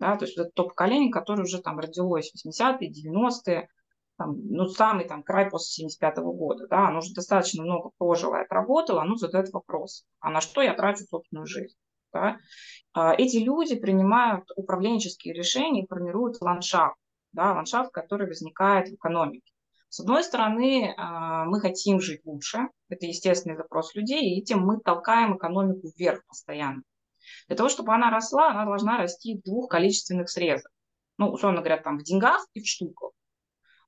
Да, 0.00 0.16
то 0.16 0.24
есть 0.24 0.36
это 0.36 0.50
то 0.52 0.64
поколение, 0.64 1.12
которое 1.12 1.42
уже 1.42 1.62
там 1.62 1.78
родилось 1.78 2.32
в 2.32 2.48
80-е, 2.48 2.90
90-е, 2.90 3.68
там, 4.16 4.34
ну, 4.50 4.66
самый 4.66 5.06
там 5.06 5.22
край 5.22 5.48
после 5.48 5.84
75 5.84 6.18
-го 6.18 6.32
года, 6.32 6.66
да, 6.66 6.88
оно 6.88 6.98
уже 6.98 7.14
достаточно 7.14 7.62
много 7.62 7.90
прожило 7.98 8.34
и 8.34 8.44
отработало, 8.44 9.02
оно 9.02 9.14
задает 9.14 9.52
вопрос, 9.52 10.04
а 10.18 10.30
на 10.30 10.40
что 10.40 10.60
я 10.60 10.74
трачу 10.74 11.04
собственную 11.04 11.46
жизнь, 11.46 11.76
да? 12.12 12.38
А, 12.94 13.14
эти 13.14 13.36
люди 13.36 13.76
принимают 13.76 14.44
управленческие 14.56 15.34
решения 15.34 15.84
и 15.84 15.86
формируют 15.86 16.40
ландшафт, 16.40 16.96
да, 17.32 17.52
ландшафт, 17.52 17.92
который 17.92 18.26
возникает 18.26 18.88
в 18.88 18.94
экономике. 18.94 19.52
С 19.88 20.00
одной 20.00 20.22
стороны, 20.22 20.94
а, 20.96 21.46
мы 21.46 21.60
хотим 21.60 22.00
жить 22.00 22.20
лучше, 22.24 22.68
это 22.88 23.06
естественный 23.06 23.56
запрос 23.56 23.94
людей, 23.94 24.20
и 24.20 24.40
этим 24.40 24.60
мы 24.60 24.80
толкаем 24.80 25.36
экономику 25.36 25.90
вверх 25.96 26.26
постоянно. 26.26 26.82
Для 27.46 27.56
того, 27.56 27.68
чтобы 27.68 27.94
она 27.94 28.10
росла, 28.10 28.50
она 28.50 28.64
должна 28.66 28.98
расти 28.98 29.40
двух 29.44 29.70
количественных 29.70 30.28
срезах. 30.28 30.70
Ну, 31.16 31.30
условно 31.30 31.60
говоря, 31.60 31.78
там 31.78 31.98
в 31.98 32.02
деньгах 32.02 32.46
и 32.52 32.60
в 32.60 32.68
штуках. 32.68 33.12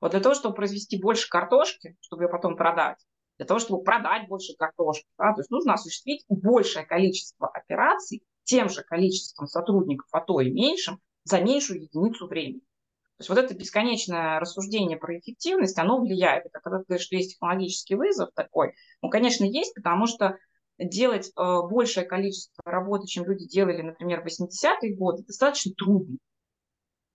Вот 0.01 0.13
для 0.13 0.21
того, 0.21 0.35
чтобы 0.35 0.55
произвести 0.55 1.01
больше 1.01 1.29
картошки, 1.29 1.97
чтобы 2.01 2.25
ее 2.25 2.29
потом 2.29 2.57
продать, 2.57 2.97
для 3.37 3.47
того, 3.47 3.61
чтобы 3.61 3.83
продать 3.83 4.27
больше 4.29 4.55
картошки, 4.57 5.07
да, 5.19 5.35
то 5.35 5.41
есть 5.41 5.51
нужно 5.51 5.75
осуществить 5.75 6.25
большее 6.29 6.87
количество 6.87 7.49
операций 7.49 8.23
тем 8.45 8.69
же 8.69 8.83
количеством 8.83 9.47
сотрудников, 9.47 10.09
а 10.13 10.21
то 10.21 10.41
и 10.41 10.51
меньшим, 10.51 10.99
за 11.25 11.41
меньшую 11.41 11.83
единицу 11.83 12.27
времени. 12.27 12.63
То 13.21 13.23
есть 13.23 13.29
вот 13.29 13.39
это 13.39 13.55
бесконечное 13.55 14.41
рассуждение 14.41 14.97
про 14.97 15.19
эффективность, 15.19 15.77
оно 15.79 16.01
влияет. 16.01 16.47
Это 16.47 16.59
когда 16.59 16.79
ты 16.79 16.87
говоришь, 16.89 17.05
что 17.05 17.17
есть 17.17 17.33
технологический 17.33 17.95
вызов 17.95 18.31
такой, 18.35 18.73
он, 19.03 19.11
конечно, 19.11 19.45
есть, 19.45 19.75
потому 19.75 20.07
что 20.07 20.39
делать 20.79 21.31
э, 21.37 21.61
большее 21.69 22.07
количество 22.07 22.63
работы, 22.65 23.07
чем 23.07 23.27
люди 23.27 23.47
делали, 23.47 23.83
например, 23.83 24.23
в 24.23 24.27
80-е 24.27 24.97
годы, 24.97 25.23
достаточно 25.23 25.75
трудно. 25.75 26.17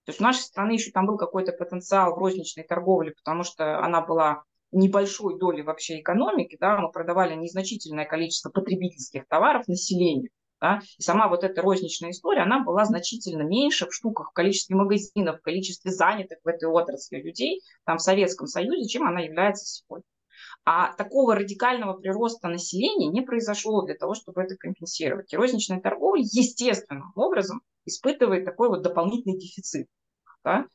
То 0.04 0.12
есть 0.12 0.22
у 0.22 0.24
нашей 0.24 0.42
страны 0.42 0.74
еще 0.74 0.92
там 0.92 1.08
был 1.08 1.18
какой-то 1.18 1.54
потенциал 1.54 2.14
в 2.14 2.20
розничной 2.20 2.66
торговле, 2.66 3.14
потому 3.14 3.42
что 3.42 3.80
она 3.80 4.02
была 4.02 4.44
небольшой 4.72 5.40
долей 5.40 5.64
вообще 5.64 6.02
экономики, 6.02 6.56
да, 6.60 6.78
мы 6.78 6.92
продавали 6.92 7.34
незначительное 7.34 8.06
количество 8.06 8.52
потребительских 8.52 9.28
товаров 9.28 9.68
населению. 9.68 10.30
Да, 10.62 10.80
и 10.98 11.02
сама 11.02 11.28
вот 11.28 11.44
эта 11.44 11.62
розничная 11.62 12.12
история, 12.12 12.42
она 12.42 12.64
была 12.64 12.86
значительно 12.86 13.42
меньше 13.42 13.88
в 13.88 13.94
штуках, 13.94 14.30
в 14.30 14.34
количестве 14.34 14.76
магазинов, 14.76 15.40
в 15.40 15.42
количестве 15.42 15.92
занятых 15.92 16.40
в 16.44 16.48
этой 16.48 16.70
отрасли 16.70 17.22
людей 17.22 17.62
там, 17.86 17.98
в 17.98 18.02
Советском 18.02 18.48
Союзе, 18.48 18.88
чем 18.88 19.06
она 19.06 19.20
является 19.20 19.66
сегодня. 19.66 20.06
А 20.64 20.94
такого 20.94 21.36
радикального 21.36 21.94
прироста 21.94 22.48
населения 22.48 23.10
не 23.10 23.22
произошло 23.22 23.84
для 23.84 23.96
того, 23.96 24.16
чтобы 24.16 24.42
это 24.42 24.56
компенсировать. 24.56 25.32
И 25.32 25.38
розничная 25.38 25.80
торговля 25.80 26.22
естественным 26.22 27.12
образом 27.16 27.62
испытывает 27.86 28.46
такой 28.46 28.70
вот 28.70 28.82
дополнительный 28.82 29.38
дефицит. 29.38 29.88
Да? 30.44 30.66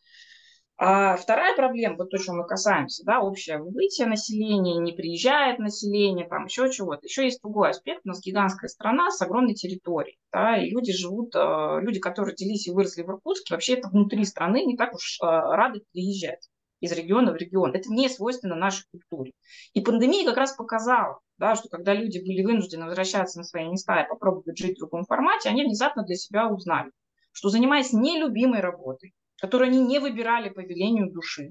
А 0.82 1.14
вторая 1.16 1.54
проблема, 1.54 1.96
вот 1.98 2.08
то, 2.08 2.16
чем 2.16 2.38
мы 2.38 2.46
касаемся, 2.46 3.04
да, 3.04 3.20
общее 3.20 3.58
выбытие 3.58 4.06
населения, 4.06 4.78
не 4.78 4.92
приезжает 4.92 5.58
население, 5.58 6.26
там 6.26 6.46
еще 6.46 6.72
чего-то. 6.72 7.04
Еще 7.04 7.24
есть 7.24 7.42
другой 7.42 7.68
аспект. 7.68 8.00
У 8.06 8.08
нас 8.08 8.22
гигантская 8.22 8.68
страна 8.68 9.10
с 9.10 9.20
огромной 9.20 9.52
территорией. 9.52 10.16
Да, 10.32 10.56
и 10.56 10.70
люди 10.70 10.94
живут, 10.94 11.36
э, 11.36 11.80
люди, 11.82 12.00
которые 12.00 12.32
родились 12.32 12.66
и 12.66 12.70
выросли 12.70 13.02
в 13.02 13.10
Иркутске, 13.10 13.52
вообще 13.52 13.74
это 13.74 13.90
внутри 13.90 14.24
страны 14.24 14.64
не 14.64 14.74
так 14.78 14.94
уж 14.94 15.18
э, 15.20 15.26
рады 15.26 15.82
приезжать 15.92 16.48
из 16.80 16.92
региона 16.92 17.32
в 17.32 17.36
регион. 17.36 17.74
Это 17.74 17.92
не 17.92 18.08
свойственно 18.08 18.54
нашей 18.54 18.86
культуре. 18.90 19.32
И 19.74 19.82
пандемия 19.82 20.24
как 20.24 20.38
раз 20.38 20.54
показала, 20.54 21.20
да, 21.36 21.56
что 21.56 21.68
когда 21.68 21.92
люди 21.92 22.20
были 22.20 22.42
вынуждены 22.42 22.86
возвращаться 22.86 23.36
на 23.36 23.44
свои 23.44 23.68
места 23.68 24.00
и 24.00 24.08
попробовать 24.08 24.56
жить 24.56 24.76
в 24.76 24.80
другом 24.80 25.04
формате, 25.04 25.50
они 25.50 25.62
внезапно 25.62 26.04
для 26.04 26.16
себя 26.16 26.48
узнали, 26.48 26.90
что 27.32 27.50
занимаясь 27.50 27.92
нелюбимой 27.92 28.60
работой, 28.60 29.12
которую 29.40 29.68
они 29.68 29.80
не 29.80 29.98
выбирали 29.98 30.48
по 30.48 30.60
велению 30.60 31.12
души, 31.12 31.50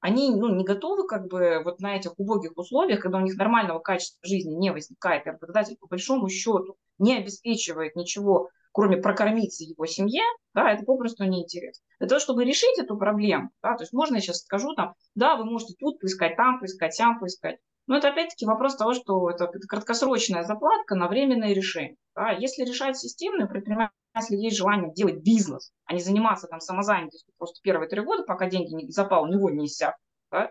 они 0.00 0.30
ну, 0.30 0.54
не 0.54 0.64
готовы 0.64 1.06
как 1.06 1.26
бы 1.26 1.62
вот 1.64 1.80
на 1.80 1.96
этих 1.96 2.18
убогих 2.18 2.56
условиях, 2.56 3.00
когда 3.00 3.18
у 3.18 3.22
них 3.22 3.36
нормального 3.36 3.80
качества 3.80 4.20
жизни 4.22 4.54
не 4.54 4.70
возникает, 4.70 5.26
и 5.26 5.30
работодатель 5.30 5.76
по 5.78 5.86
большому 5.88 6.28
счету 6.28 6.76
не 6.98 7.16
обеспечивает 7.16 7.96
ничего 7.96 8.50
кроме 8.76 8.98
прокормиться 8.98 9.64
его 9.64 9.86
семье, 9.86 10.20
да, 10.52 10.70
это 10.70 10.84
попросту 10.84 11.24
неинтересно. 11.24 11.82
Для 11.98 12.08
того, 12.08 12.20
чтобы 12.20 12.44
решить 12.44 12.78
эту 12.78 12.98
проблему, 12.98 13.48
да, 13.62 13.74
то 13.74 13.84
есть 13.84 13.94
можно 13.94 14.16
я 14.16 14.20
сейчас 14.20 14.42
скажу 14.42 14.74
там, 14.74 14.92
да, 15.14 15.36
вы 15.36 15.46
можете 15.46 15.72
тут 15.78 15.98
поискать, 15.98 16.36
там 16.36 16.60
поискать, 16.60 16.94
там 16.98 17.18
поискать, 17.18 17.58
но 17.86 17.96
это 17.96 18.08
опять-таки 18.08 18.46
вопрос 18.46 18.76
того, 18.76 18.94
что 18.94 19.30
это, 19.30 19.46
краткосрочная 19.68 20.44
заплатка 20.44 20.94
на 20.94 21.08
временное 21.08 21.52
решение. 21.52 21.96
Да. 22.14 22.30
Если 22.30 22.64
решать 22.64 22.96
системно, 22.96 23.46
предприниматель 23.46 23.92
есть 24.30 24.56
желание 24.56 24.92
делать 24.92 25.22
бизнес, 25.22 25.72
а 25.84 25.94
не 25.94 26.00
заниматься 26.00 26.46
там 26.46 26.60
самозанятостью 26.60 27.32
просто 27.38 27.60
первые 27.62 27.88
три 27.88 28.00
года, 28.00 28.24
пока 28.24 28.48
деньги 28.48 28.72
не 28.74 28.90
запал, 28.90 29.24
у 29.24 29.28
него 29.28 29.50
не 29.50 29.66
иссяк, 29.66 29.96
да, 30.30 30.50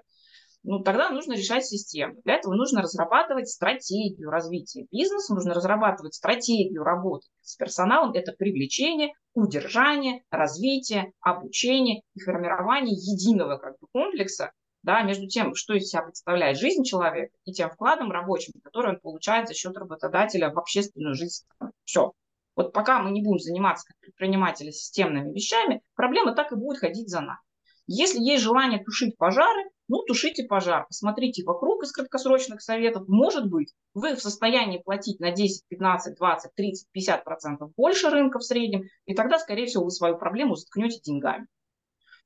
ну, 0.68 0.80
тогда 0.80 1.10
нужно 1.12 1.34
решать 1.34 1.64
систему. 1.64 2.16
Для 2.24 2.36
этого 2.36 2.56
нужно 2.56 2.82
разрабатывать 2.82 3.48
стратегию 3.48 4.32
развития 4.32 4.88
бизнеса, 4.92 5.36
нужно 5.36 5.54
разрабатывать 5.54 6.16
стратегию 6.16 6.84
работы 6.84 7.28
с 7.42 7.56
персоналом. 7.56 8.14
Это 8.14 8.32
привлечение, 8.32 9.12
удержание, 9.36 10.24
развитие, 10.32 11.12
обучение 11.20 12.02
и 12.16 12.20
формирование 12.20 12.96
единого 12.96 13.58
как 13.58 13.78
бы, 13.80 13.86
комплекса 13.94 14.54
да, 14.86 15.02
между 15.02 15.28
тем, 15.28 15.56
что 15.56 15.74
из 15.74 15.90
себя 15.90 16.04
представляет 16.04 16.60
жизнь 16.60 16.84
человека, 16.84 17.36
и 17.44 17.52
тем 17.52 17.72
вкладом 17.72 18.12
рабочим, 18.12 18.54
который 18.64 18.92
он 18.92 19.00
получает 19.00 19.48
за 19.48 19.56
счет 19.56 19.76
работодателя 19.76 20.52
в 20.52 20.60
общественную 20.60 21.16
жизнь. 21.16 21.44
Все. 21.86 22.14
Вот 22.56 22.72
пока 22.72 23.00
мы 23.00 23.10
не 23.10 23.24
будем 23.24 23.40
заниматься 23.40 23.88
как 23.88 23.98
предприниматели 24.00 24.70
системными 24.70 25.34
вещами, 25.34 25.82
проблема 25.96 26.36
так 26.36 26.52
и 26.52 26.56
будет 26.56 26.78
ходить 26.78 27.10
за 27.10 27.22
нами. 27.22 27.40
Если 27.88 28.20
есть 28.20 28.44
желание 28.44 28.84
тушить 28.84 29.18
пожары, 29.18 29.70
ну, 29.88 30.04
тушите 30.04 30.44
пожар, 30.44 30.86
посмотрите 30.88 31.44
вокруг 31.44 31.84
из 31.84 31.92
краткосрочных 31.92 32.62
советов. 32.62 33.08
Может 33.08 33.50
быть, 33.50 33.74
вы 33.96 34.16
в 34.16 34.22
состоянии 34.22 34.78
платить 34.78 35.20
на 35.20 35.32
10, 35.32 35.64
15, 35.68 36.16
20, 36.16 36.52
30, 36.56 36.88
50 36.92 37.24
процентов 37.24 37.72
больше 37.76 38.10
рынка 38.10 38.38
в 38.38 38.44
среднем, 38.44 38.84
и 39.06 39.16
тогда, 39.16 39.40
скорее 39.40 39.66
всего, 39.66 39.84
вы 39.84 39.92
свою 39.92 40.18
проблему 40.18 40.56
заткнете 40.56 41.00
деньгами. 41.02 41.48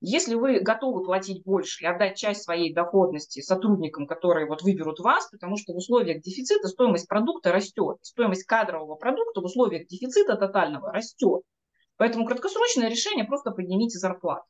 Если 0.02 0.36
вы 0.36 0.60
готовы 0.62 1.04
платить 1.04 1.44
больше 1.44 1.84
и 1.84 1.88
отдать 1.88 2.18
часть 2.18 2.44
своей 2.44 2.74
доходности 2.74 3.42
сотрудникам, 3.42 4.08
которые 4.08 4.48
вот 4.48 4.62
выберут 4.62 5.00
вас, 5.00 5.30
потому 5.30 5.58
что 5.58 5.74
в 5.74 5.78
условиях 5.78 6.22
дефицита 6.22 6.70
стоимость 6.70 7.08
продукта 7.10 7.52
растет, 7.52 7.98
стоимость 8.02 8.46
кадрового 8.46 8.96
продукта 8.96 9.42
в 9.42 9.46
условиях 9.46 9.88
дефицита 9.88 10.38
тотального 10.38 10.94
растет. 10.94 11.42
Поэтому 11.98 12.26
краткосрочное 12.26 12.90
решение 12.90 13.26
просто 13.26 13.52
поднимите 13.52 14.00
зарплату. 14.00 14.46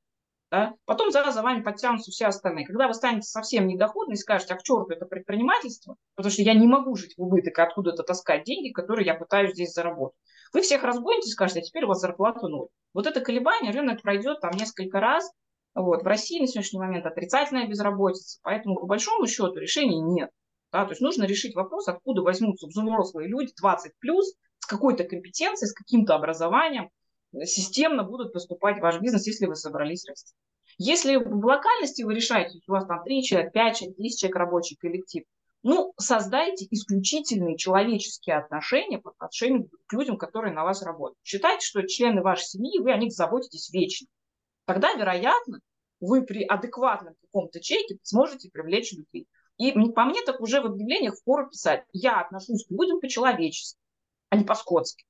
Да? 0.52 0.74
Потом 0.86 1.12
за, 1.12 1.30
за 1.32 1.44
вами 1.44 1.62
подтянутся 1.62 2.10
все 2.10 2.26
остальные. 2.26 2.66
Когда 2.66 2.88
вы 2.88 2.96
станете 2.96 3.28
совсем 3.28 3.68
недоходны 3.68 4.14
и 4.14 4.18
скажете, 4.18 4.56
а 4.56 4.58
к 4.58 4.64
черту 4.64 4.90
это 4.90 5.06
предпринимательство, 5.06 5.96
потому 6.16 6.32
что 6.32 6.42
я 6.42 6.56
не 6.56 6.68
могу 6.68 6.96
жить 6.96 7.14
в 7.18 7.22
убыток 7.22 7.60
откуда-то 7.60 8.02
таскать 8.04 8.46
деньги, 8.46 8.72
которые 8.72 9.06
я 9.06 9.14
пытаюсь 9.14 9.54
здесь 9.54 9.74
заработать. 9.74 10.18
Вы 10.52 10.62
всех 10.62 10.84
разгоните 10.84 11.30
и 11.30 11.32
скажете, 11.32 11.60
а 11.60 11.64
теперь 11.64 11.84
у 11.86 11.90
вас 11.90 12.00
зарплата 12.00 12.48
ноль. 12.48 12.70
Вот 12.96 13.06
это 13.06 13.22
колебание 13.22 13.72
рынок 13.72 14.02
пройдет 14.02 14.40
там 14.40 14.52
несколько 14.52 15.00
раз. 15.00 15.32
Вот. 15.76 16.02
В 16.02 16.08
России 16.08 16.40
на 16.40 16.48
сегодняшний 16.48 16.80
момент 16.80 17.06
отрицательная 17.06 17.68
безработица, 17.68 18.40
поэтому 18.42 18.76
по 18.76 18.88
большому 18.88 19.28
счету 19.28 19.54
решений 19.54 20.02
нет. 20.02 20.32
Да? 20.72 20.86
То 20.86 20.92
есть 20.92 21.02
нужно 21.02 21.26
решить 21.26 21.56
вопрос, 21.56 21.88
откуда 21.88 22.24
возьмутся 22.24 22.66
взрослые 22.66 23.28
люди 23.28 23.54
20 23.60 23.94
плюс, 24.00 24.34
с 24.58 24.66
какой-то 24.66 25.04
компетенцией, 25.04 25.70
с 25.70 25.74
каким-то 25.74 26.16
образованием, 26.16 26.90
системно 27.44 28.04
будут 28.04 28.34
поступать 28.34 28.78
в 28.78 28.82
ваш 28.82 29.00
бизнес, 29.00 29.28
если 29.28 29.46
вы 29.46 29.56
собрались 29.56 30.06
расти. 30.08 30.34
Если 30.78 31.18
в 31.18 31.46
локальности 31.46 32.04
вы 32.04 32.16
решаете, 32.16 32.60
у 32.68 32.72
вас 32.72 32.86
там 32.86 33.04
3 33.04 33.24
человека, 33.24 33.52
5 33.52 33.78
человек, 33.78 33.98
10 33.98 34.20
человек 34.20 34.36
рабочий 34.38 34.76
коллектив, 34.78 35.24
Ну, 35.62 35.94
создайте 35.98 36.68
исключительные 36.72 37.58
человеческие 37.58 38.38
отношения 38.38 38.98
по 38.98 39.12
отношению 39.12 39.70
к 39.88 39.94
людям, 39.94 40.18
которые 40.18 40.54
на 40.54 40.64
вас 40.64 40.82
работают. 40.82 41.20
Считайте, 41.24 41.66
что 41.66 41.86
члены 41.86 42.22
вашей 42.22 42.46
семьи, 42.46 42.80
вы 42.80 42.94
о 42.94 42.98
них 42.98 43.12
заботитесь 43.12 43.70
вечно. 43.72 44.08
Тогда, 44.66 44.94
вероятно, 44.94 45.60
вы 46.00 46.22
при 46.22 46.44
адекватном 46.44 47.16
каком-то 47.22 47.60
чеке 47.60 47.98
сможете 48.04 48.50
привлечь 48.50 48.94
людей. 48.94 49.28
И 49.58 49.74
по 49.92 50.06
мне 50.06 50.22
так 50.22 50.40
уже 50.40 50.62
в 50.62 50.68
объявлениях 50.68 51.16
впору 51.16 51.50
писать, 51.50 51.84
я 51.92 52.22
отношусь 52.22 52.66
к 52.66 52.72
людям 52.72 53.02
по-человечески, 53.02 53.78
а 54.30 54.38
не 54.38 54.46
по-скотски. 54.46 55.04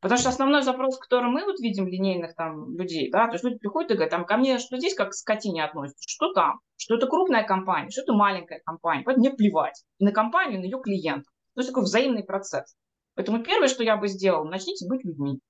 Потому 0.00 0.18
что 0.18 0.28
основной 0.28 0.62
запрос, 0.62 0.98
который 0.98 1.30
мы 1.30 1.44
вот 1.44 1.58
видим 1.60 1.86
линейных 1.86 2.34
там 2.34 2.76
людей, 2.76 3.10
да, 3.10 3.26
то 3.26 3.32
есть 3.32 3.44
люди 3.44 3.58
приходят 3.58 3.90
и 3.90 3.94
говорят, 3.94 4.10
там 4.10 4.24
ко 4.24 4.36
мне 4.36 4.58
что 4.58 4.78
здесь 4.78 4.94
как 4.94 5.10
к 5.10 5.14
скотине 5.14 5.64
относятся, 5.64 6.04
что 6.06 6.32
там, 6.32 6.60
что 6.76 6.96
это 6.96 7.06
крупная 7.06 7.44
компания, 7.44 7.90
что 7.90 8.02
это 8.02 8.12
маленькая 8.12 8.60
компания, 8.64 9.04
поэтому 9.04 9.26
мне 9.26 9.34
плевать 9.34 9.82
и 9.98 10.04
на 10.04 10.12
компанию, 10.12 10.58
и 10.58 10.60
на 10.60 10.64
ее 10.64 10.80
клиентов. 10.80 11.32
То 11.54 11.60
есть 11.60 11.70
такой 11.70 11.84
взаимный 11.84 12.24
процесс. 12.24 12.74
Поэтому 13.14 13.42
первое, 13.42 13.68
что 13.68 13.82
я 13.82 13.96
бы 13.96 14.08
сделал, 14.08 14.44
начните 14.44 14.86
быть 14.86 15.04
людьми. 15.04 15.40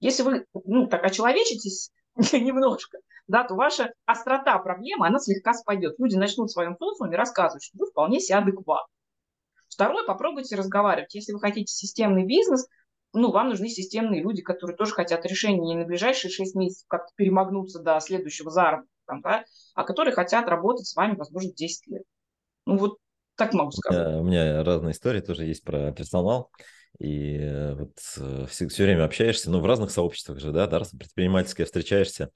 Если 0.00 0.22
вы 0.22 0.44
ну, 0.64 0.86
так 0.86 1.02
очеловечитесь 1.04 1.90
немножко, 2.32 2.98
да, 3.26 3.44
то 3.44 3.54
ваша 3.54 3.92
острота 4.04 4.58
проблемы, 4.58 5.06
она 5.06 5.18
слегка 5.18 5.54
спадет. 5.54 5.94
Люди 5.98 6.16
начнут 6.16 6.50
в 6.50 6.52
своем 6.52 6.76
социуме 6.78 7.16
рассказывать, 7.16 7.64
что 7.64 7.78
вы 7.78 7.86
вполне 7.86 8.20
себе 8.20 8.38
адекватны. 8.38 8.92
Второе, 9.68 10.04
попробуйте 10.04 10.56
разговаривать. 10.56 11.14
Если 11.14 11.32
вы 11.32 11.40
хотите 11.40 11.72
системный 11.72 12.26
бизнес, 12.26 12.66
ну, 13.12 13.30
вам 13.30 13.48
нужны 13.48 13.68
системные 13.68 14.22
люди, 14.22 14.42
которые 14.42 14.76
тоже 14.76 14.92
хотят 14.92 15.24
решения 15.24 15.60
не 15.60 15.76
на 15.76 15.84
ближайшие 15.84 16.30
6 16.30 16.54
месяцев 16.54 16.86
как-то 16.88 17.12
перемагнуться 17.16 17.80
до 17.80 17.98
следующего 18.00 18.50
заработка, 18.50 18.90
там, 19.06 19.20
да, 19.22 19.44
а 19.74 19.84
которые 19.84 20.14
хотят 20.14 20.48
работать 20.48 20.86
с 20.86 20.94
вами, 20.94 21.16
возможно, 21.16 21.52
10 21.52 21.86
лет. 21.86 22.02
Ну, 22.66 22.76
вот 22.76 22.98
так 23.36 23.54
могу 23.54 23.70
сказать. 23.70 24.16
У 24.16 24.24
меня 24.24 24.62
разные 24.62 24.92
истории 24.92 25.20
тоже 25.20 25.44
есть 25.44 25.62
про 25.62 25.92
персонал. 25.92 26.50
И 26.98 27.36
э, 27.38 27.74
вот 27.74 27.92
э, 28.16 28.46
все, 28.48 28.66
все 28.66 28.84
время 28.84 29.04
общаешься, 29.04 29.50
ну, 29.50 29.60
в 29.60 29.66
разных 29.66 29.90
сообществах 29.90 30.40
же, 30.40 30.52
да, 30.52 30.66
да, 30.66 30.80
предпринимательское 30.80 31.64
встречаешься, 31.64 32.30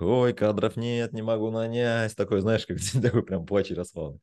ой, 0.00 0.32
кадров 0.32 0.76
нет, 0.76 1.12
не 1.12 1.22
могу 1.22 1.50
нанять, 1.50 2.16
такой, 2.16 2.40
знаешь, 2.40 2.66
как 2.66 2.78
такой 3.00 3.22
прям 3.22 3.46
плач 3.46 3.70
и 3.70 3.74
расслабон. 3.74 4.20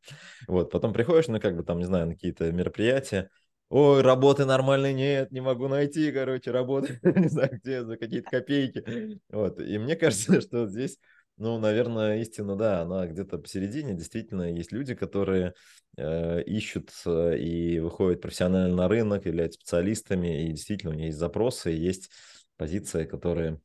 Вот, 0.47 0.71
потом 0.71 0.91
приходишь, 0.91 1.27
ну, 1.27 1.39
как 1.39 1.55
бы 1.55 1.63
там, 1.63 1.79
не 1.79 1.85
знаю, 1.85 2.07
на 2.07 2.13
какие-то 2.13 2.51
мероприятия, 2.51 3.29
ой, 3.69 4.01
работы 4.01 4.45
нормальной 4.45 4.93
нет, 4.93 5.31
не 5.31 5.41
могу 5.41 5.67
найти, 5.67 6.11
короче, 6.11 6.51
работы, 6.51 6.99
не 7.03 7.27
знаю, 7.27 7.59
где, 7.61 7.83
за 7.83 7.97
какие-то 7.97 8.29
копейки. 8.29 9.19
Вот, 9.29 9.59
и 9.59 9.77
мне 9.77 9.95
кажется, 9.95 10.41
что 10.41 10.67
здесь, 10.67 10.97
ну, 11.37 11.59
наверное, 11.59 12.21
истина, 12.21 12.55
да, 12.55 12.81
она 12.81 13.07
где-то 13.07 13.37
посередине. 13.37 13.93
Действительно, 13.93 14.53
есть 14.53 14.71
люди, 14.71 14.95
которые 14.95 15.53
э, 15.97 16.43
ищут 16.43 16.91
э, 17.05 17.37
и 17.37 17.79
выходят 17.79 18.21
профессионально 18.21 18.75
на 18.75 18.87
рынок, 18.87 19.25
являются 19.25 19.59
специалистами, 19.59 20.47
и 20.47 20.51
действительно 20.51 20.93
у 20.93 20.95
них 20.95 21.07
есть 21.07 21.17
запросы, 21.17 21.71
есть 21.71 22.09
позиции, 22.57 23.05
которые 23.05 23.59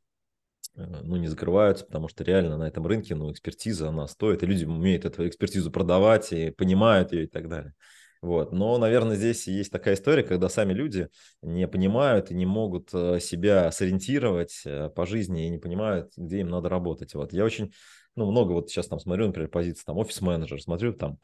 э, 0.77 0.85
ну, 0.85 1.17
не 1.17 1.29
закрываются, 1.29 1.85
потому 1.85 2.09
что 2.09 2.25
реально 2.25 2.57
на 2.59 2.67
этом 2.67 2.87
рынке, 2.87 3.15
ну, 3.15 3.31
экспертиза, 3.31 3.89
она 3.89 4.09
стоит, 4.09 4.43
и 4.43 4.47
люди 4.47 4.65
умеют 4.65 5.05
эту 5.05 5.29
экспертизу 5.29 5.71
продавать 5.71 6.33
и 6.33 6.51
понимают 6.51 7.13
ее 7.13 7.25
и 7.25 7.29
так 7.29 7.49
далее. 7.49 7.75
Вот. 8.23 8.53
Но, 8.53 8.77
наверное, 8.77 9.17
здесь 9.17 9.47
есть 9.47 9.73
такая 9.73 9.95
история, 9.95 10.23
когда 10.23 10.49
сами 10.49 10.75
люди 10.75 11.09
не 11.43 11.67
понимают 11.67 12.31
и 12.31 12.35
не 12.35 12.45
могут 12.45 12.91
э, 12.93 13.19
себя 13.19 13.73
сориентировать 13.73 14.61
э, 14.67 14.91
по 14.91 15.07
жизни 15.07 15.47
и 15.47 15.51
не 15.51 15.59
понимают, 15.59 16.13
где 16.17 16.41
им 16.41 16.49
надо 16.51 16.69
работать. 16.69 17.15
Вот. 17.15 17.33
Я 17.33 17.45
очень 17.45 17.73
ну, 18.17 18.31
много 18.31 18.53
вот 18.53 18.69
сейчас 18.69 18.89
там 18.89 18.99
смотрю, 18.99 19.27
например, 19.29 19.49
позиции 19.49 19.85
там 19.87 19.97
офис-менеджер, 19.97 20.61
смотрю 20.61 20.93
там 20.93 21.19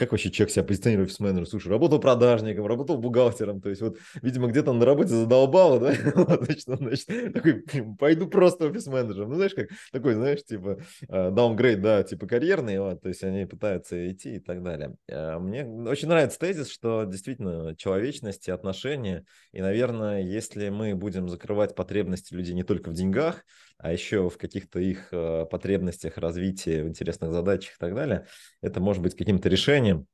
как 0.00 0.12
вообще 0.12 0.30
человек 0.30 0.52
себя 0.52 0.64
позиционирует 0.64 1.10
офис-менеджер? 1.10 1.46
Слушай, 1.46 1.68
работал 1.68 2.00
продажником, 2.00 2.66
работал 2.66 2.96
бухгалтером, 2.96 3.60
то 3.60 3.68
есть 3.68 3.82
вот, 3.82 3.98
видимо, 4.22 4.48
где-то 4.48 4.72
на 4.72 4.84
работе 4.86 5.10
задолбало, 5.10 5.78
да, 5.78 5.92
значит, 6.40 6.62
значит, 6.64 7.34
такой, 7.34 7.64
пойду 7.98 8.26
просто 8.26 8.66
офис-менеджером, 8.66 9.28
ну, 9.28 9.34
знаешь, 9.36 9.54
как, 9.54 9.68
такой, 9.92 10.14
знаешь, 10.14 10.42
типа, 10.42 10.78
downgrade, 11.06 11.76
да, 11.76 12.02
типа 12.02 12.26
карьерный, 12.26 12.80
вот, 12.80 13.02
то 13.02 13.08
есть 13.08 13.22
они 13.22 13.44
пытаются 13.44 14.10
идти 14.10 14.36
и 14.36 14.40
так 14.40 14.62
далее. 14.62 14.96
А 15.10 15.38
мне 15.38 15.66
очень 15.66 16.08
нравится 16.08 16.38
тезис, 16.38 16.70
что 16.70 17.04
действительно 17.04 17.76
человечность 17.76 18.48
и 18.48 18.50
отношения, 18.50 19.26
и, 19.52 19.60
наверное, 19.60 20.22
если 20.22 20.70
мы 20.70 20.94
будем 20.94 21.28
закрывать 21.28 21.74
потребности 21.74 22.32
людей 22.32 22.54
не 22.54 22.64
только 22.64 22.88
в 22.90 22.94
деньгах, 22.94 23.44
а 23.82 23.92
еще 23.92 24.28
в 24.28 24.36
каких-то 24.36 24.78
их 24.78 25.08
э, 25.12 25.46
потребностях, 25.46 26.18
развитии, 26.18 26.82
в 26.82 26.88
интересных 26.88 27.32
задачах 27.32 27.76
и 27.76 27.78
так 27.78 27.94
далее, 27.94 28.26
это 28.60 28.80
может 28.80 29.02
быть 29.02 29.16
каким-то 29.16 29.48
решением. 29.48 30.06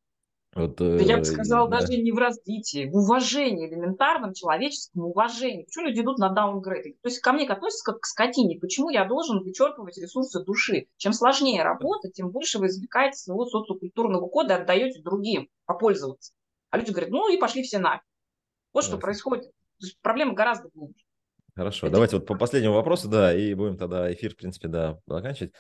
Вот, 0.55 0.77
да 0.77 0.97
я 0.97 1.17
бы 1.17 1.23
э, 1.23 1.25
сказала, 1.25 1.69
да. 1.69 1.81
даже 1.81 2.01
не 2.01 2.13
в 2.13 2.17
развитии, 2.17 2.89
в 2.89 2.97
уважении, 2.97 3.69
элементарном 3.69 4.33
человеческом 4.33 5.05
уважении. 5.05 5.65
Почему 5.65 5.87
люди 5.87 6.01
идут 6.01 6.19
на 6.19 6.31
даунгрейд? 6.31 7.01
То 7.03 7.09
есть 7.09 7.21
ко 7.21 7.33
мне 7.33 7.47
относятся 7.47 7.93
как 7.93 8.01
к 8.01 8.07
скотине. 8.07 8.59
Почему 8.59 8.89
я 8.89 9.05
должен 9.05 9.43
вычерпывать 9.43 9.99
ресурсы 9.99 10.43
души? 10.45 10.87
Чем 10.97 11.13
сложнее 11.13 11.63
работать, 11.63 12.15
тем 12.15 12.31
больше 12.31 12.59
вы 12.59 12.69
извлекаете 12.69 13.19
своего 13.19 13.45
социокультурного 13.47 14.29
кода 14.29 14.55
и 14.55 14.61
отдаете 14.61 15.03
другим 15.03 15.49
попользоваться. 15.67 16.33
А 16.71 16.79
люди 16.79 16.91
говорят, 16.91 17.11
ну 17.11 17.31
и 17.31 17.37
пошли 17.37 17.63
все 17.63 17.79
нафиг. 17.79 18.07
Вот 18.73 18.85
что 18.85 18.97
происходит. 18.97 19.45
То 19.45 19.87
есть 19.87 19.99
проблема 20.01 20.35
гораздо 20.35 20.69
глубже. 20.73 21.06
Хорошо, 21.57 21.87
Это... 21.87 21.95
давайте 21.95 22.17
вот 22.17 22.27
по 22.27 22.37
последнему 22.37 22.75
вопросу, 22.75 23.09
да, 23.09 23.35
и 23.35 23.55
будем 23.55 23.79
тогда 23.79 24.13
эфир, 24.13 24.33
в 24.33 24.37
принципе, 24.37 24.69
да, 24.69 24.99
заканчивать. 25.07 25.53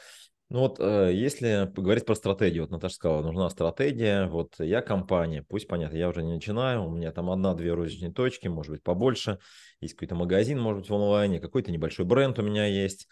Ну 0.50 0.60
вот, 0.60 0.78
э, 0.78 1.10
если 1.12 1.68
поговорить 1.74 2.04
про 2.04 2.14
стратегию, 2.14 2.64
вот 2.64 2.70
Наташа 2.70 2.94
сказала, 2.94 3.22
нужна 3.22 3.48
стратегия, 3.48 4.26
вот 4.26 4.54
я 4.58 4.82
компания, 4.82 5.42
пусть 5.42 5.66
понятно, 5.66 5.96
я 5.96 6.08
уже 6.08 6.22
не 6.22 6.34
начинаю, 6.34 6.84
у 6.84 6.90
меня 6.90 7.12
там 7.12 7.30
одна-две 7.30 7.72
розничные 7.72 8.12
точки, 8.12 8.46
может 8.46 8.70
быть 8.70 8.82
побольше, 8.82 9.38
есть 9.80 9.94
какой-то 9.94 10.14
магазин, 10.14 10.60
может 10.60 10.82
быть 10.82 10.90
в 10.90 10.94
онлайне, 10.94 11.40
какой-то 11.40 11.72
небольшой 11.72 12.04
бренд 12.04 12.38
у 12.38 12.42
меня 12.42 12.66
есть. 12.66 13.08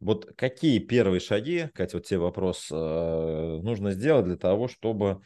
Вот 0.00 0.30
какие 0.36 0.78
первые 0.78 1.18
шаги, 1.18 1.68
Катя, 1.74 1.96
вот 1.96 2.06
тебе 2.06 2.20
вопрос, 2.20 2.68
э, 2.70 3.58
нужно 3.62 3.90
сделать 3.90 4.26
для 4.26 4.36
того, 4.36 4.68
чтобы 4.68 5.20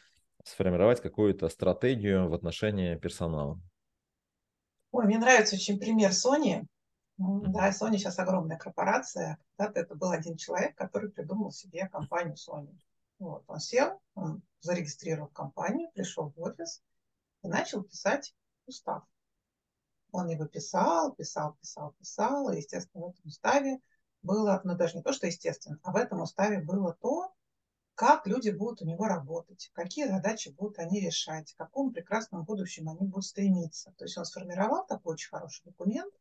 сформировать 0.44 1.02
какую-то 1.02 1.50
стратегию 1.50 2.28
в 2.28 2.34
отношении 2.34 2.96
персонала? 2.96 3.60
Ой, 4.92 5.04
мне 5.04 5.18
нравится 5.18 5.56
очень 5.56 5.78
пример 5.78 6.10
Sony. 6.10 6.64
Да, 7.22 7.70
Sony 7.70 7.98
сейчас 7.98 8.18
огромная 8.18 8.56
корпорация. 8.56 9.38
Когда-то 9.56 9.80
это 9.80 9.94
был 9.94 10.10
один 10.10 10.36
человек, 10.36 10.74
который 10.76 11.10
придумал 11.10 11.50
себе 11.50 11.88
компанию 11.88 12.34
Sony. 12.34 12.76
Вот, 13.18 13.44
он 13.46 13.60
сел, 13.60 14.00
он 14.14 14.42
зарегистрировал 14.60 15.28
компанию, 15.28 15.90
пришел 15.92 16.30
в 16.30 16.40
офис 16.40 16.82
и 17.42 17.48
начал 17.48 17.84
писать 17.84 18.34
устав. 18.66 19.04
Он 20.10 20.28
его 20.28 20.46
писал, 20.46 21.12
писал, 21.14 21.54
писал, 21.60 21.92
писал. 21.92 22.50
И, 22.50 22.56
естественно, 22.56 23.06
в 23.06 23.10
этом 23.10 23.26
уставе 23.26 23.80
было, 24.22 24.60
ну 24.64 24.76
даже 24.76 24.96
не 24.96 25.02
то, 25.02 25.12
что 25.12 25.26
естественно, 25.26 25.78
а 25.82 25.92
в 25.92 25.96
этом 25.96 26.20
уставе 26.20 26.60
было 26.60 26.96
то, 27.00 27.32
как 27.94 28.26
люди 28.26 28.50
будут 28.50 28.82
у 28.82 28.86
него 28.86 29.04
работать, 29.06 29.70
какие 29.74 30.06
задачи 30.06 30.48
будут 30.48 30.78
они 30.78 31.00
решать, 31.00 31.52
к 31.52 31.56
какому 31.56 31.92
прекрасному 31.92 32.44
будущему 32.44 32.90
они 32.90 33.06
будут 33.06 33.26
стремиться. 33.26 33.92
То 33.96 34.04
есть 34.04 34.18
он 34.18 34.24
сформировал 34.24 34.86
такой 34.86 35.14
очень 35.14 35.30
хороший 35.30 35.62
документ, 35.64 36.12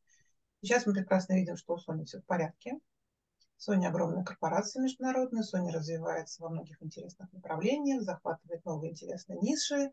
Сейчас 0.62 0.86
мы 0.86 0.94
прекрасно 0.94 1.34
видим, 1.34 1.58
что 1.58 1.74
у 1.74 1.78
Sony 1.78 2.06
все 2.06 2.20
в 2.20 2.26
порядке. 2.26 2.78
Sony 3.60 3.86
огромная 3.86 4.24
корпорация 4.24 4.82
международная, 4.82 5.44
Sony 5.44 5.72
развивается 5.72 6.42
во 6.42 6.50
многих 6.50 6.82
интересных 6.82 7.32
направлениях, 7.34 8.04
захватывает 8.04 8.64
новые 8.66 8.92
интересные 8.92 9.40
ниши 9.40 9.92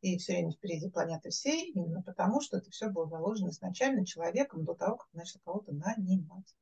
и 0.00 0.18
все 0.18 0.34
время 0.34 0.52
впереди 0.52 0.88
планеты 0.88 1.30
всей, 1.30 1.70
именно 1.72 2.02
потому, 2.02 2.40
что 2.40 2.58
это 2.58 2.70
все 2.70 2.88
было 2.88 3.08
заложено 3.08 3.50
изначально 3.50 4.06
человеком 4.06 4.64
до 4.64 4.74
того, 4.74 4.96
как 4.96 5.08
начал 5.12 5.40
кого-то 5.44 5.72
нанимать. 5.72 6.54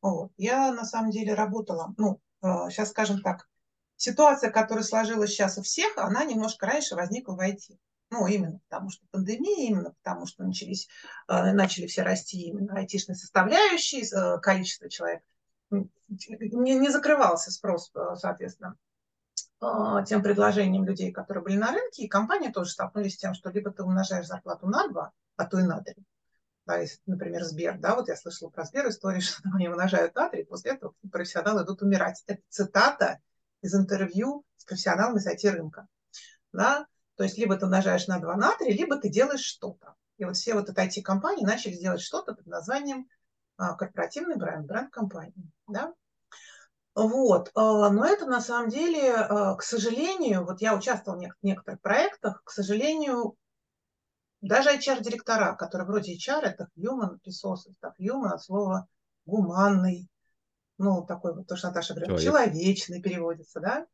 Вот. 0.00 0.32
Я 0.36 0.72
на 0.72 0.84
самом 0.84 1.10
деле 1.10 1.34
работала, 1.34 1.94
ну, 1.96 2.20
сейчас 2.42 2.88
э, 2.88 2.90
скажем 2.90 3.22
так, 3.22 3.48
ситуация, 3.96 4.50
которая 4.50 4.84
сложилась 4.84 5.30
сейчас 5.30 5.58
у 5.58 5.62
всех, 5.62 5.96
она 5.96 6.24
немножко 6.24 6.66
раньше 6.66 6.94
возникла 6.94 7.34
в 7.34 7.40
IT. 7.40 7.78
Ну, 8.14 8.28
именно 8.28 8.60
потому 8.68 8.90
что 8.90 9.04
пандемия, 9.10 9.70
именно 9.70 9.90
потому 10.02 10.26
что 10.26 10.44
начались, 10.44 10.88
э, 11.26 11.52
начали 11.52 11.88
все 11.88 12.02
расти 12.02 12.42
именно 12.42 12.74
айтишные 12.76 13.16
составляющие, 13.16 14.04
э, 14.04 14.38
количество 14.38 14.88
человек. 14.88 15.22
Не, 15.70 16.76
не 16.76 16.90
закрывался 16.90 17.50
спрос, 17.50 17.90
э, 17.94 18.14
соответственно, 18.16 18.76
тем 20.06 20.22
предложением 20.22 20.84
людей, 20.84 21.10
которые 21.10 21.42
были 21.42 21.56
на 21.56 21.72
рынке, 21.72 22.04
и 22.04 22.08
компании 22.08 22.50
тоже 22.50 22.70
столкнулись 22.70 23.14
с 23.14 23.18
тем, 23.18 23.34
что 23.34 23.50
либо 23.50 23.72
ты 23.72 23.82
умножаешь 23.82 24.26
зарплату 24.26 24.68
на 24.68 24.86
два, 24.88 25.10
а 25.36 25.46
то 25.46 25.58
и 25.58 25.62
на 25.62 25.82
три. 25.82 25.96
Да, 26.66 26.76
если, 26.76 27.00
например, 27.06 27.42
Сбер, 27.42 27.78
да, 27.78 27.96
вот 27.96 28.08
я 28.08 28.16
слышала 28.16 28.50
про 28.50 28.64
Сбер 28.64 28.88
историю, 28.88 29.22
что 29.22 29.42
они 29.54 29.68
умножают 29.68 30.14
на 30.14 30.28
три, 30.28 30.44
после 30.44 30.72
этого 30.72 30.94
профессионалы 31.10 31.64
идут 31.64 31.82
умирать. 31.82 32.22
Это 32.26 32.42
цитата 32.48 33.18
из 33.62 33.74
интервью 33.74 34.44
с 34.56 34.64
профессионалами 34.64 35.18
с 35.18 35.26
IT-рынка. 35.26 35.88
Да? 36.52 36.86
То 37.16 37.24
есть 37.24 37.38
либо 37.38 37.56
ты 37.56 37.66
умножаешь 37.66 38.06
на 38.06 38.18
2, 38.18 38.36
на 38.36 38.56
3, 38.56 38.72
либо 38.72 38.96
ты 38.96 39.08
делаешь 39.08 39.44
что-то. 39.44 39.94
И 40.16 40.24
вот 40.24 40.36
все 40.36 40.54
вот 40.54 40.68
эти 40.68 41.00
IT-компании 41.00 41.44
начали 41.44 41.74
делать 41.74 42.00
что-то 42.00 42.34
под 42.34 42.46
названием 42.46 43.08
а, 43.56 43.74
корпоративный 43.74 44.36
бренд, 44.36 44.66
бренд 44.66 44.90
компании. 44.90 45.50
Да? 45.68 45.94
Вот, 46.94 47.50
а, 47.54 47.90
но 47.90 48.04
это 48.04 48.26
на 48.26 48.40
самом 48.40 48.68
деле, 48.68 49.12
а, 49.14 49.56
к 49.56 49.62
сожалению, 49.62 50.44
вот 50.44 50.60
я 50.60 50.76
участвовала 50.76 51.20
в 51.20 51.44
некоторых 51.44 51.80
проектах, 51.80 52.42
к 52.44 52.50
сожалению, 52.50 53.36
даже 54.40 54.70
HR-директора, 54.70 55.56
которые 55.56 55.86
вроде 55.86 56.14
HR, 56.16 56.42
это 56.42 56.68
human 56.76 57.18
resources, 57.26 57.74
так, 57.80 57.94
human 57.98 58.28
от 58.28 58.42
слова 58.42 58.86
гуманный, 59.26 60.08
ну, 60.78 61.04
такой 61.04 61.34
вот, 61.34 61.46
то, 61.46 61.56
что 61.56 61.68
Наташа 61.68 61.94
говорит, 61.94 62.20
Человек. 62.20 62.52
человечный 62.52 63.00
переводится, 63.00 63.60
да? 63.60 63.86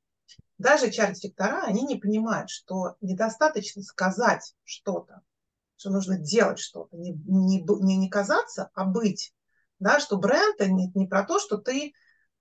Даже 0.58 0.88
HR-директора, 0.88 1.64
они 1.64 1.82
не 1.82 1.96
понимают, 1.96 2.50
что 2.50 2.96
недостаточно 3.00 3.82
сказать 3.82 4.54
что-то, 4.64 5.22
что 5.76 5.90
нужно 5.90 6.18
делать 6.18 6.58
что-то, 6.58 6.96
не, 6.96 7.12
не, 7.26 7.62
не, 7.62 7.96
не 7.96 8.10
казаться, 8.10 8.70
а 8.74 8.84
быть. 8.84 9.32
Да, 9.78 9.98
что 9.98 10.18
бренд 10.18 10.60
это 10.60 10.70
не, 10.70 10.92
не 10.94 11.06
про 11.06 11.22
то, 11.22 11.38
что 11.38 11.56
ты 11.56 11.94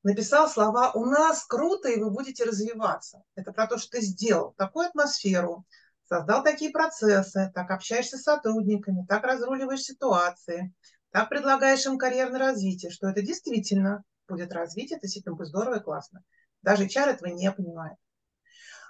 написал 0.03 0.49
слова 0.49 0.91
«у 0.93 1.05
нас 1.05 1.45
круто, 1.45 1.89
и 1.89 1.99
вы 1.99 2.11
будете 2.11 2.43
развиваться». 2.43 3.23
Это 3.35 3.53
про 3.53 3.67
то, 3.67 3.77
что 3.77 3.91
ты 3.91 4.01
сделал 4.01 4.53
такую 4.57 4.87
атмосферу, 4.87 5.65
создал 6.09 6.43
такие 6.43 6.71
процессы, 6.71 7.51
так 7.53 7.71
общаешься 7.71 8.17
с 8.17 8.23
сотрудниками, 8.23 9.05
так 9.07 9.23
разруливаешь 9.23 9.81
ситуации, 9.83 10.73
так 11.11 11.29
предлагаешь 11.29 11.85
им 11.85 11.97
карьерное 11.97 12.39
развитие, 12.39 12.91
что 12.91 13.07
это 13.07 13.21
действительно 13.21 14.03
будет 14.27 14.51
развитие, 14.51 14.97
это 14.97 15.03
действительно 15.03 15.35
будет 15.35 15.47
здорово 15.47 15.77
и 15.77 15.83
классно. 15.83 16.23
Даже 16.61 16.85
HR 16.85 17.09
этого 17.09 17.29
не 17.29 17.51
понимает. 17.51 17.97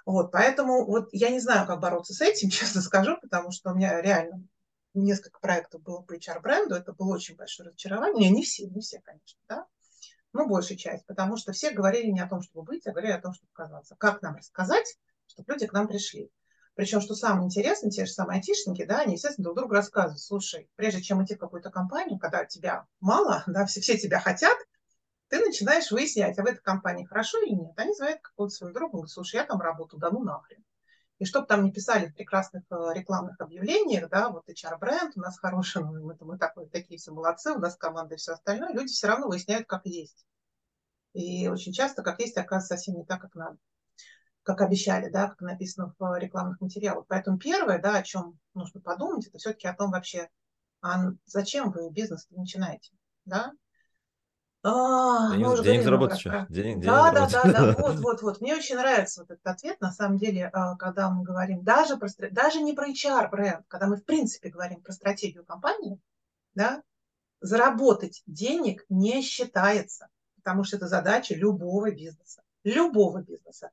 Вот, 0.06 0.32
поэтому 0.32 0.86
вот 0.86 1.08
я 1.12 1.30
не 1.30 1.40
знаю, 1.40 1.66
как 1.66 1.80
бороться 1.80 2.14
с 2.14 2.20
этим, 2.20 2.50
честно 2.50 2.80
скажу, 2.80 3.16
потому 3.20 3.50
что 3.50 3.70
у 3.70 3.74
меня 3.74 4.00
реально 4.00 4.42
несколько 4.94 5.38
проектов 5.40 5.82
было 5.82 6.02
по 6.02 6.14
HR-бренду, 6.14 6.74
это 6.74 6.92
было 6.92 7.14
очень 7.14 7.36
большое 7.36 7.68
разочарование. 7.68 8.30
Не 8.30 8.42
все, 8.42 8.66
не 8.66 8.80
все, 8.80 9.00
конечно, 9.00 9.38
да, 9.48 9.66
но 10.32 10.46
большая 10.46 10.78
часть, 10.78 11.06
потому 11.06 11.36
что 11.36 11.52
все 11.52 11.70
говорили 11.70 12.10
не 12.10 12.20
о 12.20 12.28
том, 12.28 12.42
чтобы 12.42 12.64
быть, 12.64 12.86
а 12.86 12.92
говорили 12.92 13.12
о 13.12 13.20
том, 13.20 13.34
чтобы 13.34 13.50
казаться. 13.52 13.96
Как 13.96 14.22
нам 14.22 14.36
рассказать, 14.36 14.96
чтобы 15.26 15.52
люди 15.52 15.66
к 15.66 15.72
нам 15.72 15.88
пришли? 15.88 16.30
Причем, 16.74 17.00
что 17.00 17.14
самое 17.14 17.46
интересное, 17.46 17.90
те 17.90 18.06
же 18.06 18.12
самые 18.12 18.36
айтишники, 18.36 18.84
да, 18.84 19.00
они, 19.00 19.14
естественно, 19.14 19.44
друг 19.44 19.56
другу 19.56 19.74
рассказывают, 19.74 20.20
слушай, 20.20 20.70
прежде 20.76 21.02
чем 21.02 21.22
идти 21.22 21.34
в 21.34 21.38
какую-то 21.38 21.70
компанию, 21.70 22.18
когда 22.18 22.44
тебя 22.44 22.86
мало, 23.00 23.42
да, 23.46 23.66
все, 23.66 23.80
все 23.80 23.98
тебя 23.98 24.20
хотят, 24.20 24.56
ты 25.30 25.38
начинаешь 25.38 25.90
выяснять, 25.92 26.38
а 26.38 26.42
в 26.42 26.46
этой 26.46 26.60
компании 26.60 27.04
хорошо 27.06 27.38
или 27.38 27.54
нет. 27.54 27.72
Они 27.76 27.94
звонят 27.94 28.20
какого-то 28.20 28.52
своего 28.52 28.74
друга, 28.74 28.92
говорят, 28.92 29.10
слушай, 29.10 29.36
я 29.36 29.44
там 29.44 29.60
работаю, 29.60 30.00
да 30.00 30.10
ну 30.10 30.24
нахрен. 30.24 30.64
И 31.20 31.24
чтобы 31.24 31.46
там 31.46 31.64
не 31.64 31.70
писали 31.70 32.08
в 32.08 32.14
прекрасных 32.14 32.64
э, 32.70 32.74
рекламных 32.94 33.40
объявлениях, 33.40 34.08
да, 34.10 34.30
вот 34.30 34.48
HR-бренд, 34.48 35.12
у 35.16 35.20
нас 35.20 35.38
хороший, 35.38 35.84
мы, 35.84 36.16
мы 36.18 36.38
такой, 36.38 36.68
такие 36.68 36.98
все 36.98 37.12
молодцы, 37.12 37.52
у 37.52 37.58
нас 37.58 37.76
команда 37.76 38.14
и 38.14 38.18
все 38.18 38.32
остальное, 38.32 38.72
люди 38.72 38.88
все 38.88 39.06
равно 39.06 39.28
выясняют, 39.28 39.68
как 39.68 39.82
есть. 39.84 40.26
И 41.12 41.46
очень 41.48 41.72
часто, 41.72 42.02
как 42.02 42.20
есть, 42.20 42.36
оказывается 42.36 42.74
совсем 42.74 42.96
не 42.96 43.04
так, 43.04 43.20
как 43.20 43.34
надо, 43.34 43.58
как 44.42 44.62
обещали, 44.62 45.10
да, 45.10 45.28
как 45.28 45.42
написано 45.42 45.94
в 45.96 46.18
рекламных 46.18 46.60
материалах. 46.60 47.04
Поэтому 47.06 47.38
первое, 47.38 47.78
да, 47.78 47.98
о 47.98 48.02
чем 48.02 48.38
нужно 48.54 48.80
подумать, 48.80 49.26
это 49.28 49.38
все-таки 49.38 49.68
о 49.68 49.74
том 49.74 49.90
вообще, 49.92 50.28
а 50.80 51.10
зачем 51.26 51.70
вы 51.70 51.90
бизнес 51.90 52.26
начинаете, 52.30 52.90
да, 53.26 53.52
а, 54.62 55.36
денег, 55.36 55.62
денег 55.62 55.82
заработать 55.84 56.18
еще. 56.18 56.46
Денег, 56.50 56.84
да, 56.84 57.10
да, 57.12 57.28
да, 57.28 57.42
да, 57.44 57.74
вот, 57.78 58.00
вот, 58.00 58.22
вот. 58.22 58.40
Мне 58.40 58.54
очень 58.54 58.76
нравится 58.76 59.22
вот 59.22 59.30
этот 59.30 59.46
ответ, 59.46 59.80
на 59.80 59.90
самом 59.90 60.18
деле, 60.18 60.50
а, 60.52 60.76
когда 60.76 61.10
мы 61.10 61.22
говорим 61.22 61.62
даже, 61.62 61.96
про, 61.96 62.08
даже 62.30 62.60
не 62.60 62.74
про 62.74 62.88
HR-бренд, 62.88 63.64
когда 63.68 63.86
мы, 63.86 63.96
в 63.96 64.04
принципе, 64.04 64.50
говорим 64.50 64.82
про 64.82 64.92
стратегию 64.92 65.44
компании, 65.44 65.98
да, 66.54 66.82
заработать 67.40 68.22
денег 68.26 68.84
не 68.90 69.22
считается, 69.22 70.08
потому 70.36 70.64
что 70.64 70.76
это 70.76 70.88
задача 70.88 71.34
любого 71.34 71.90
бизнеса. 71.90 72.42
Любого 72.62 73.22
бизнеса. 73.22 73.70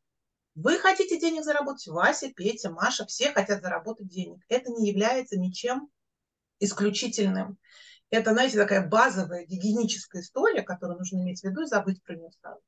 Вы 0.56 0.80
хотите 0.80 1.20
денег 1.20 1.44
заработать, 1.44 1.88
Вася, 1.88 2.32
Петя, 2.34 2.72
Маша, 2.72 3.06
все 3.06 3.32
хотят 3.32 3.62
заработать 3.62 4.08
денег. 4.08 4.42
Это 4.48 4.72
не 4.72 4.90
является 4.90 5.38
ничем 5.38 5.90
исключительным. 6.60 7.58
Это, 8.10 8.32
знаете, 8.32 8.58
такая 8.58 8.88
базовая 8.88 9.46
гигиеническая 9.46 10.22
история, 10.22 10.64
которую 10.64 10.98
нужно 10.98 11.18
иметь 11.18 11.42
в 11.42 11.44
виду 11.44 11.64
и 11.64 11.66
забыть 11.66 12.02
про 12.04 12.16
нее 12.16 12.30
сразу. 12.40 12.62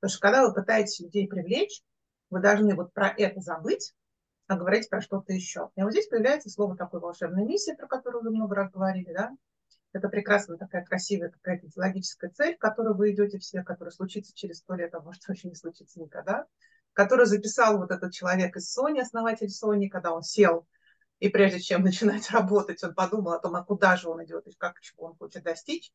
Потому 0.00 0.10
что 0.10 0.20
когда 0.20 0.46
вы 0.46 0.54
пытаетесь 0.54 1.00
людей 1.00 1.28
привлечь, 1.28 1.82
вы 2.30 2.40
должны 2.40 2.74
вот 2.74 2.92
про 2.92 3.08
это 3.08 3.40
забыть, 3.40 3.94
а 4.48 4.56
говорить 4.56 4.88
про 4.88 5.00
что-то 5.00 5.32
еще. 5.32 5.70
И 5.76 5.82
вот 5.82 5.92
здесь 5.92 6.08
появляется 6.08 6.50
слово 6.50 6.76
такой 6.76 7.00
волшебной 7.00 7.44
миссии, 7.44 7.74
про 7.76 7.86
которую 7.86 8.24
вы 8.24 8.30
много 8.30 8.54
раз 8.56 8.70
говорили, 8.70 9.12
да? 9.12 9.30
Это 9.92 10.08
прекрасная 10.08 10.58
такая 10.58 10.84
красивая 10.84 11.30
какая-то 11.30 11.68
идеологическая 11.68 12.30
цель, 12.30 12.56
к 12.56 12.60
которой 12.60 12.94
вы 12.94 13.12
идете 13.12 13.38
все, 13.38 13.62
которая 13.62 13.92
случится 13.92 14.34
через 14.34 14.58
сто 14.58 14.74
лет, 14.74 14.94
а 14.94 15.00
может 15.00 15.24
вообще 15.28 15.48
не 15.48 15.54
случится 15.54 16.00
никогда, 16.00 16.44
которую 16.92 17.26
записал 17.26 17.78
вот 17.78 17.90
этот 17.90 18.12
человек 18.12 18.56
из 18.56 18.76
Sony, 18.76 19.00
основатель 19.00 19.48
Sony, 19.48 19.88
когда 19.88 20.12
он 20.12 20.22
сел 20.22 20.66
и 21.20 21.28
прежде 21.28 21.60
чем 21.60 21.82
начинать 21.84 22.30
работать, 22.30 22.82
он 22.82 22.94
подумал 22.94 23.32
о 23.32 23.38
том, 23.38 23.54
а 23.56 23.64
куда 23.64 23.96
же 23.96 24.08
он 24.08 24.24
идет 24.24 24.46
и 24.46 24.52
как, 24.56 24.80
чего 24.80 25.06
он 25.06 25.16
хочет 25.16 25.42
достичь. 25.42 25.92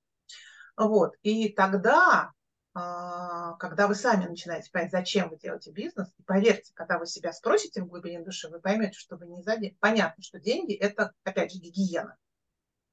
Вот. 0.77 1.15
И 1.21 1.49
тогда, 1.49 2.31
а, 2.73 3.53
когда 3.53 3.88
вы 3.88 3.95
сами 3.95 4.25
начинаете 4.25 4.71
понять, 4.71 4.91
зачем 4.91 5.29
вы 5.29 5.38
делаете 5.38 5.71
бизнес, 5.71 6.10
и 6.17 6.23
поверьте, 6.23 6.71
когда 6.73 6.97
вы 6.97 7.05
себя 7.05 7.34
спросите 7.34 7.81
в 7.81 7.88
глубине 7.88 8.21
души, 8.21 8.49
вы 8.49 8.60
поймете, 8.60 8.97
что 8.97 9.17
вы 9.17 9.27
не 9.27 9.43
за 9.43 9.57
деньги. 9.57 9.77
Понятно, 9.79 10.23
что 10.23 10.39
деньги– 10.39 10.73
это, 10.75 11.13
опять 11.23 11.51
же, 11.51 11.60
гигиена. 11.60 12.17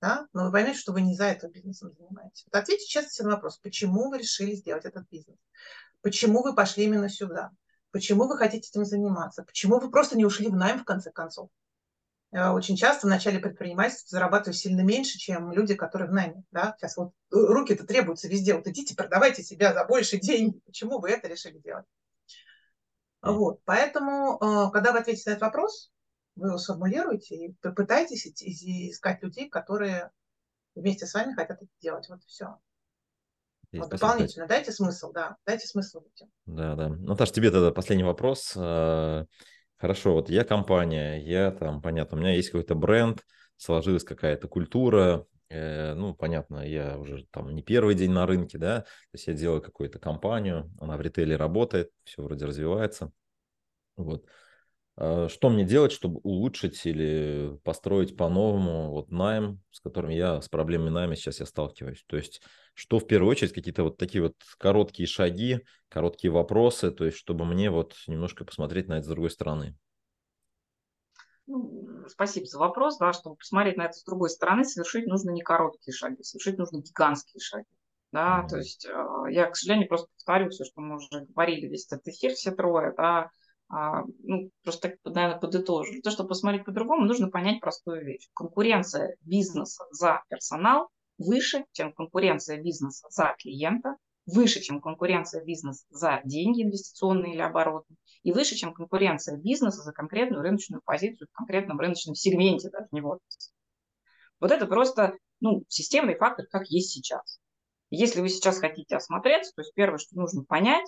Да? 0.01 0.29
Но 0.33 0.47
вы 0.47 0.53
поймете, 0.53 0.79
что 0.79 0.93
вы 0.93 1.01
не 1.01 1.15
за 1.15 1.25
это 1.25 1.49
бизнесом 1.49 1.93
занимаетесь. 1.93 2.45
Вот 2.47 2.59
ответьте 2.59 2.87
честно 2.87 3.11
себе 3.11 3.29
на 3.29 3.35
вопрос, 3.35 3.59
почему 3.59 4.11
вы 4.11 4.19
решили 4.19 4.55
сделать 4.55 4.85
этот 4.85 5.09
бизнес? 5.09 5.39
Почему 6.03 6.43
вы 6.43 6.55
пошли 6.55 6.85
именно 6.85 7.09
сюда? 7.09 7.51
Почему 7.91 8.29
вы 8.29 8.37
хотите 8.37 8.69
этим 8.69 8.85
заниматься? 8.85 9.43
Почему 9.43 9.81
вы 9.81 9.91
просто 9.91 10.17
не 10.17 10.25
ушли 10.25 10.49
в 10.49 10.55
найм, 10.55 10.79
в 10.79 10.85
конце 10.85 11.11
концов? 11.11 11.49
Э, 12.31 12.51
очень 12.51 12.77
часто 12.77 13.07
в 13.07 13.11
начале 13.11 13.39
предпринимательства 13.39 14.19
зарабатываю 14.19 14.55
сильно 14.55 14.83
меньше, 14.83 15.19
чем 15.19 15.53
люди, 15.53 15.75
которые 15.75 16.09
в 16.11 16.13
найме. 16.13 16.45
Да? 16.51 16.75
Сейчас 16.79 16.97
вот 16.97 17.09
э, 17.09 17.13
руки-то 17.37 17.87
требуются 17.87 18.29
везде. 18.29 18.55
Вот 18.55 18.67
идите, 18.67 18.95
продавайте 18.95 19.43
себя 19.43 19.73
за 19.73 19.85
больше 19.85 20.19
денег. 20.19 20.63
Почему 20.65 20.99
вы 20.99 21.11
это 21.11 21.29
решили 21.29 21.59
делать? 21.59 21.87
Вот. 23.23 23.61
Поэтому, 23.65 24.37
э, 24.37 24.71
когда 24.73 24.93
вы 24.93 24.99
ответите 24.99 25.31
на 25.31 25.33
этот 25.35 25.43
вопрос, 25.43 25.91
вы 26.37 26.49
его 26.49 26.59
сформулируете 26.59 27.35
и 27.35 27.53
попытайтесь 27.61 28.27
искать 28.27 29.23
людей, 29.23 29.49
которые 29.49 30.11
вместе 30.75 31.07
с 31.07 31.15
вами 31.15 31.35
хотят 31.35 31.63
это 31.63 31.71
делать. 31.81 32.09
Вот 32.09 32.23
все. 32.25 32.59
Есть, 33.73 33.85
вот, 33.85 33.91
дополнительно 33.91 34.47
дайте 34.47 34.73
смысл, 34.73 35.13
да, 35.13 35.37
дайте 35.45 35.67
смысл 35.67 36.01
людям. 36.01 36.31
Да, 36.47 36.75
да. 36.75 36.89
Наташа, 36.89 37.33
тебе 37.33 37.51
тогда 37.51 37.71
последний 37.71 38.05
вопрос. 38.05 38.57
Хорошо, 39.79 40.15
вот 40.15 40.29
я 40.29 40.45
компания, 40.45 41.19
я 41.25 41.53
там, 41.53 41.81
понятно, 41.81 42.17
у 42.17 42.21
меня 42.21 42.35
есть 42.35 42.51
какой-то 42.51 42.75
бренд, 42.75 43.25
сложилась 43.57 44.03
какая-то 44.03 44.49
культура, 44.49 45.25
э, 45.51 45.95
ну, 45.95 46.15
понятно, 46.15 46.67
я 46.67 46.99
уже 46.99 47.27
там 47.31 47.55
не 47.55 47.63
первый 47.63 47.95
день 47.95 48.11
на 48.11 48.27
рынке, 48.27 48.59
да, 48.59 48.81
то 48.81 48.87
есть 49.13 49.29
я 49.29 49.35
делаю 49.35 49.63
какую-то 49.63 50.01
компанию, 50.01 50.69
она 50.81 50.97
в 50.97 51.01
ритейле 51.01 51.37
работает, 51.37 51.91
все 52.03 52.23
вроде 52.23 52.47
развивается, 52.47 53.13
вот. 53.97 54.27
А 55.01 55.29
что 55.29 55.49
мне 55.49 55.65
делать, 55.65 55.93
чтобы 55.93 56.19
улучшить 56.25 56.85
или 56.85 57.57
построить 57.63 58.17
по-новому 58.17 58.91
вот 58.91 59.13
найм, 59.13 59.63
с 59.71 59.79
которым 59.79 60.11
я, 60.11 60.43
с 60.43 60.49
проблемами 60.49 60.91
найма 60.91 61.15
сейчас 61.15 61.39
я 61.39 61.47
сталкиваюсь? 61.47 62.05
То 62.09 62.17
есть, 62.17 62.43
что 62.75 62.99
в 62.99 63.07
первую 63.07 63.31
очередь, 63.31 63.53
какие-то 63.53 63.85
вот 63.85 63.97
такие 63.97 64.23
вот 64.23 64.35
короткие 64.59 65.07
шаги, 65.07 65.61
короткие 65.89 66.33
вопросы, 66.33 66.91
то 66.91 67.05
есть, 67.05 67.17
чтобы 67.17 67.45
мне 67.45 67.71
вот 67.71 67.95
немножко 68.09 68.45
посмотреть 68.45 68.89
на 68.89 68.95
это 68.95 69.05
с 69.05 69.09
другой 69.09 69.31
стороны. 69.31 69.77
Ну, 71.47 72.05
спасибо 72.09 72.47
за 72.47 72.59
вопрос, 72.59 72.99
да, 72.99 73.13
чтобы 73.13 73.37
посмотреть 73.37 73.77
на 73.77 73.85
это 73.85 73.93
с 73.93 74.05
другой 74.05 74.31
стороны, 74.31 74.65
совершить 74.65 75.07
нужно 75.07 75.31
не 75.31 75.43
короткие 75.43 75.95
шаги, 75.95 76.25
совершить 76.25 76.59
нужно 76.59 76.79
гигантские 76.79 77.41
шаги. 77.41 77.67
Да, 78.11 78.43
mm-hmm. 78.43 78.49
то 78.49 78.57
есть 78.57 78.87
э, 78.87 79.33
я, 79.33 79.49
к 79.49 79.55
сожалению, 79.55 79.87
просто 79.87 80.09
повторю 80.17 80.49
все, 80.49 80.65
что 80.65 80.81
мы 80.81 80.97
уже 80.97 81.27
говорили 81.27 81.69
весь 81.69 81.87
этот 81.87 82.09
эфир, 82.09 82.33
все 82.33 82.51
трое, 82.51 82.95
да, 82.97 83.19
а, 83.19 83.31
ну, 83.71 84.51
просто, 84.65 84.97
наверное, 85.05 85.39
подытожу. 85.39 85.93
Для 85.93 86.01
того, 86.01 86.15
чтобы 86.15 86.29
посмотреть 86.31 86.65
по-другому, 86.65 87.05
нужно 87.05 87.29
понять 87.29 87.61
простую 87.61 88.05
вещь. 88.05 88.29
Конкуренция 88.35 89.17
бизнеса 89.23 89.85
за 89.91 90.23
персонал 90.29 90.89
выше, 91.19 91.65
чем 91.73 91.93
конкуренция 91.93 92.63
бизнеса 92.63 93.07
за 93.11 93.35
клиента, 93.39 93.97
выше, 94.27 94.61
чем 94.61 94.81
конкуренция 94.81 95.45
бизнеса 95.45 95.85
за 95.91 96.21
деньги 96.25 96.63
инвестиционные 96.63 97.35
или 97.35 97.41
оборотные, 97.41 97.97
и 98.23 98.33
выше, 98.33 98.55
чем 98.55 98.73
конкуренция 98.73 99.37
бизнеса 99.37 99.83
за 99.83 99.93
конкретную 99.93 100.43
рыночную 100.43 100.83
позицию 100.85 101.29
в 101.29 101.37
конкретном 101.37 101.81
рыночном 101.81 102.15
сегменте, 102.15 102.71
даже 102.71 102.89
не 102.93 103.01
вот. 103.01 103.21
Вот 104.41 104.51
это 104.51 104.67
просто 104.67 105.17
ну, 105.41 105.65
системный 105.69 106.17
фактор, 106.17 106.47
как 106.47 106.69
есть 106.69 106.91
сейчас. 106.91 107.41
Если 107.91 108.21
вы 108.21 108.29
сейчас 108.29 108.59
хотите 108.59 108.97
осмотреться, 108.97 109.53
то 109.55 109.63
есть 109.63 109.73
первое, 109.75 109.99
что 109.99 110.17
нужно 110.17 110.45
понять, 110.45 110.87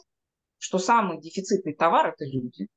что 0.60 0.78
самый 0.78 1.20
дефицитный 1.20 1.74
товар– 1.74 2.08
это 2.14 2.26
люди. 2.26 2.68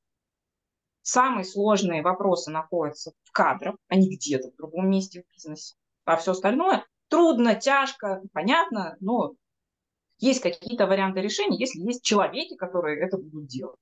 Самые 1.02 1.43
сложные 1.43 2.02
вопросы 2.02 2.50
находятся 2.50 3.12
в 3.24 3.32
кадрах, 3.32 3.76
а 3.89 3.96
не 3.96 4.15
где-то 4.15 4.52
в 4.52 4.56
другом 4.56 4.89
месте 4.89 5.22
в 5.22 5.34
бизнесе. 5.34 5.76
А 6.06 6.15
все 6.15 6.32
остальное 6.32 6.86
трудно, 7.10 7.56
тяжко, 7.56 8.22
понятно, 8.32 8.96
но 9.02 9.34
есть 10.17 10.41
какие-то 10.41 10.88
варианты 10.88 11.19
решения, 11.19 11.60
если 11.60 11.82
есть 11.82 12.04
человеки, 12.04 12.56
которые 12.56 13.06
это 13.06 13.17
будут 13.17 13.48
делать. 13.48 13.80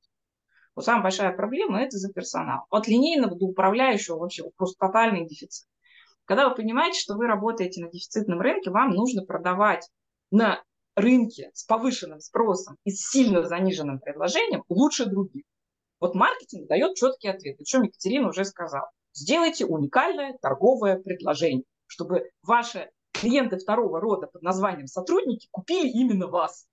Вот 0.76 0.84
самая 0.84 1.04
большая 1.04 1.36
проблема– 1.36 1.80
это 1.84 1.98
за 1.98 2.12
персонал. 2.12 2.66
От 2.72 2.88
линейного 2.88 3.36
до 3.36 3.46
управляющего 3.46 4.18
вообще 4.18 4.50
просто 4.58 4.88
тотальный 4.88 5.28
дефицит. 5.28 5.68
Когда 6.26 6.50
вы 6.50 6.56
понимаете, 6.56 7.00
что 7.00 7.14
вы 7.16 7.28
работаете 7.28 7.86
на 7.86 7.92
дефицитном 7.92 8.42
рынке, 8.42 8.72
вам 8.72 8.92
нужно 8.92 9.24
продавать 9.24 9.88
на 10.32 10.64
рынке 11.02 11.52
с 11.54 11.64
повышенным 11.64 12.20
спросом 12.20 12.78
и 12.84 12.92
с 12.92 13.10
сильно 13.10 13.44
заниженным 13.44 14.00
предложением 14.00 14.64
лучше 14.70 15.06
других. 15.06 15.44
Вот 16.00 16.16
маркетинг 16.16 16.68
дает 16.68 16.96
четкий 16.96 17.28
ответ, 17.28 17.60
о 17.60 17.64
чем 17.64 17.84
Екатерина 17.84 18.30
уже 18.30 18.46
сказала. 18.46 18.90
Сделайте 19.14 19.66
уникальное 19.66 20.38
торговое 20.42 20.98
предложение, 20.98 21.66
чтобы 21.88 22.30
ваши 22.44 22.90
клиенты 23.12 23.58
второго 23.58 24.00
рода 24.00 24.28
под 24.28 24.42
названием 24.42 24.88
сотрудники 24.88 25.48
купили 25.52 25.90
именно 25.90 26.28
вас 26.28 26.66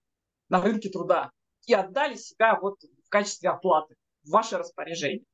на 0.48 0.62
рынке 0.62 0.88
труда 0.88 1.30
и 1.66 1.74
отдали 1.74 2.14
себя 2.14 2.58
вот 2.60 2.80
в 3.04 3.08
качестве 3.08 3.50
оплаты 3.50 3.96
в 4.24 4.30
ваше 4.30 4.56
распоряжение. 4.56 5.24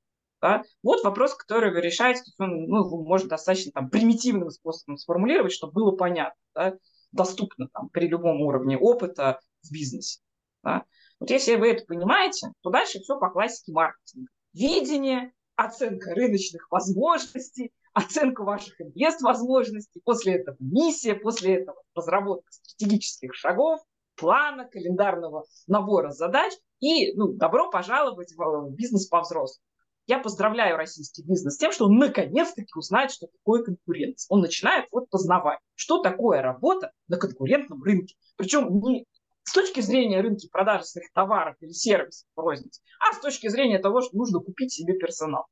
Да? 0.40 0.62
Вот 0.82 1.04
вопрос, 1.04 1.34
который 1.34 1.72
вы 1.72 1.80
решаете, 1.80 2.22
он, 2.38 2.66
ну, 2.66 3.02
можно 3.04 3.28
достаточно 3.28 3.72
там, 3.72 3.90
примитивным 3.90 4.50
способом 4.50 4.96
сформулировать, 4.96 5.52
чтобы 5.52 5.72
было 5.72 5.92
понятно, 5.92 6.40
да? 6.54 6.74
Доступно 7.14 7.68
там, 7.68 7.88
при 7.88 8.08
любом 8.08 8.42
уровне 8.42 8.76
опыта 8.76 9.40
в 9.62 9.72
бизнесе. 9.72 10.20
Да? 10.62 10.84
Вот 11.20 11.30
если 11.30 11.54
вы 11.54 11.70
это 11.70 11.84
понимаете, 11.86 12.48
то 12.62 12.70
дальше 12.70 13.00
все 13.00 13.18
по 13.18 13.30
классике 13.30 13.72
маркетинга. 13.72 14.28
Видение, 14.52 15.32
оценка 15.56 16.14
рыночных 16.14 16.70
возможностей, 16.70 17.72
оценка 17.92 18.42
ваших 18.42 18.80
инвест-возможностей, 18.80 20.00
после 20.04 20.34
этого 20.34 20.56
миссия, 20.58 21.14
после 21.14 21.56
этого 21.56 21.80
разработка 21.94 22.50
стратегических 22.50 23.34
шагов, 23.34 23.80
плана, 24.16 24.64
календарного 24.64 25.44
набора 25.66 26.10
задач 26.10 26.52
и 26.80 27.14
ну, 27.14 27.28
добро 27.28 27.70
пожаловать 27.70 28.32
в 28.36 28.70
бизнес 28.70 29.06
по-взрослому. 29.06 29.64
Я 30.06 30.18
поздравляю 30.18 30.76
российский 30.76 31.22
бизнес 31.22 31.54
с 31.54 31.58
тем, 31.58 31.72
что 31.72 31.86
он 31.86 31.96
наконец-таки 31.96 32.70
узнает, 32.76 33.10
что 33.10 33.26
такое 33.26 33.62
конкуренция. 33.62 34.26
Он 34.28 34.40
начинает 34.40 34.86
вот 34.92 35.08
познавать, 35.08 35.60
что 35.74 36.02
такое 36.02 36.42
работа 36.42 36.92
на 37.08 37.16
конкурентном 37.16 37.82
рынке. 37.82 38.14
Причем 38.36 38.80
не 38.80 39.06
с 39.44 39.52
точки 39.52 39.80
зрения 39.80 40.20
рынка 40.20 40.46
продажи 40.50 40.84
своих 40.84 41.10
товаров 41.12 41.56
или 41.60 41.70
сервисов 41.70 42.26
розницы, 42.36 42.82
а 43.00 43.14
с 43.14 43.20
точки 43.20 43.48
зрения 43.48 43.78
того, 43.78 44.02
что 44.02 44.16
нужно 44.16 44.40
купить 44.40 44.72
себе 44.72 44.94
персонал. 44.98 45.46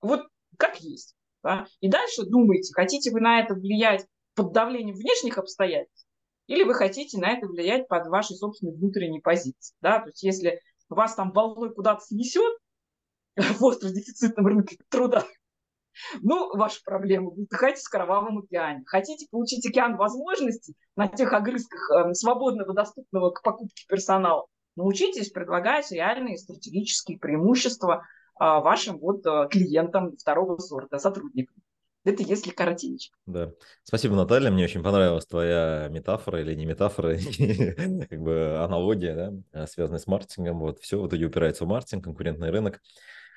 Вот 0.00 0.26
как 0.58 0.80
есть. 0.80 1.14
Да? 1.42 1.66
И 1.80 1.88
дальше 1.88 2.24
думайте, 2.24 2.72
хотите 2.72 3.10
вы 3.10 3.20
на 3.20 3.40
это 3.40 3.54
влиять 3.54 4.06
под 4.34 4.52
давлением 4.52 4.96
внешних 4.96 5.36
обстоятельств, 5.36 6.06
или 6.46 6.64
вы 6.64 6.74
хотите 6.74 7.18
на 7.18 7.32
это 7.32 7.46
влиять 7.46 7.86
под 7.88 8.06
вашей 8.08 8.36
собственной 8.36 8.74
внутренней 8.74 9.20
позиции. 9.20 9.74
Да? 9.82 10.00
То 10.00 10.06
есть 10.06 10.22
если 10.22 10.60
вас 10.88 11.14
там 11.14 11.32
волной 11.32 11.74
куда-то 11.74 12.04
снесет 12.04 12.54
в 13.58 13.64
остро 13.64 13.88
дефицитном 13.88 14.46
рынке 14.46 14.78
труда, 14.88 15.24
ну, 16.22 16.56
ваша 16.56 16.80
проблема. 16.84 17.30
Вы 17.30 17.44
отдыхаете 17.44 17.80
в 17.82 17.90
кровавом 17.90 18.38
океане. 18.38 18.82
Хотите 18.86 19.26
получить 19.30 19.66
океан 19.66 19.96
возможностей 19.96 20.74
на 20.96 21.08
тех 21.08 21.32
огрызках 21.32 21.90
э, 21.90 22.14
свободного, 22.14 22.74
доступного 22.74 23.30
к 23.30 23.42
покупке 23.42 23.84
персонала? 23.88 24.46
Научитесь 24.76 25.30
предлагать 25.30 25.90
реальные 25.92 26.36
стратегические 26.36 27.18
преимущества 27.18 28.02
э, 28.02 28.44
вашим 28.44 28.98
вот 28.98 29.24
э, 29.26 29.48
клиентам 29.50 30.16
второго 30.16 30.58
сорта, 30.58 30.98
сотрудникам. 30.98 31.56
Это 32.04 32.22
если 32.22 32.50
коротенько. 32.50 33.16
Да. 33.24 33.52
Спасибо, 33.82 34.14
Наталья. 34.14 34.50
Мне 34.50 34.64
очень 34.64 34.82
понравилась 34.82 35.24
твоя 35.24 35.88
метафора 35.90 36.42
или 36.42 36.54
не 36.54 36.66
метафора, 36.66 37.16
как 38.10 38.20
бы 38.20 38.58
аналогия, 38.58 39.32
да, 39.52 39.66
связанная 39.66 40.00
с 40.00 40.06
маркетингом. 40.06 40.58
Вот 40.58 40.80
все 40.80 41.00
в 41.00 41.08
итоге 41.08 41.24
упирается 41.24 41.64
в 41.64 41.68
маркетинг, 41.68 42.04
конкурентный 42.04 42.50
рынок. 42.50 42.82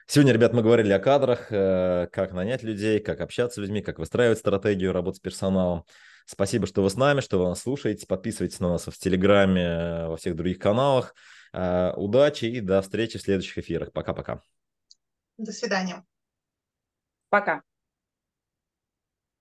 Сегодня, 0.10 0.32
ребят, 0.32 0.54
мы 0.54 0.62
говорили 0.62 0.94
о 0.94 1.00
кадрах, 1.00 1.52
э, 1.52 2.08
как 2.14 2.32
нанять 2.32 2.64
людей, 2.64 3.02
как 3.02 3.20
общаться 3.20 3.56
с 3.56 3.62
людьми, 3.62 3.82
как 3.82 4.00
выстраивать 4.00 4.40
стратегию 4.40 4.94
работы 4.94 5.18
с 5.18 5.20
персоналом. 5.20 5.84
Спасибо, 6.26 6.66
что 6.66 6.82
вы 6.82 6.90
с 6.90 6.96
нами, 6.96 7.20
что 7.20 7.40
вы 7.40 7.50
нас 7.50 7.62
слушаете. 7.62 8.08
Подписывайтесь 8.08 8.62
на 8.62 8.70
нас 8.70 8.88
в 8.88 8.98
Телеграме, 8.98 9.64
э, 9.64 10.08
во 10.08 10.16
всех 10.16 10.38
других 10.38 10.60
каналах. 10.60 11.14
Э, 11.52 11.92
удачи 11.98 12.46
и 12.46 12.62
до 12.62 12.82
встречи 12.82 13.18
в 13.18 13.22
следующих 13.22 13.58
эфирах. 13.58 13.92
Пока-пока. 13.92 14.42
До 15.38 15.52
свидания. 15.52 16.06
Пока. 17.30 17.67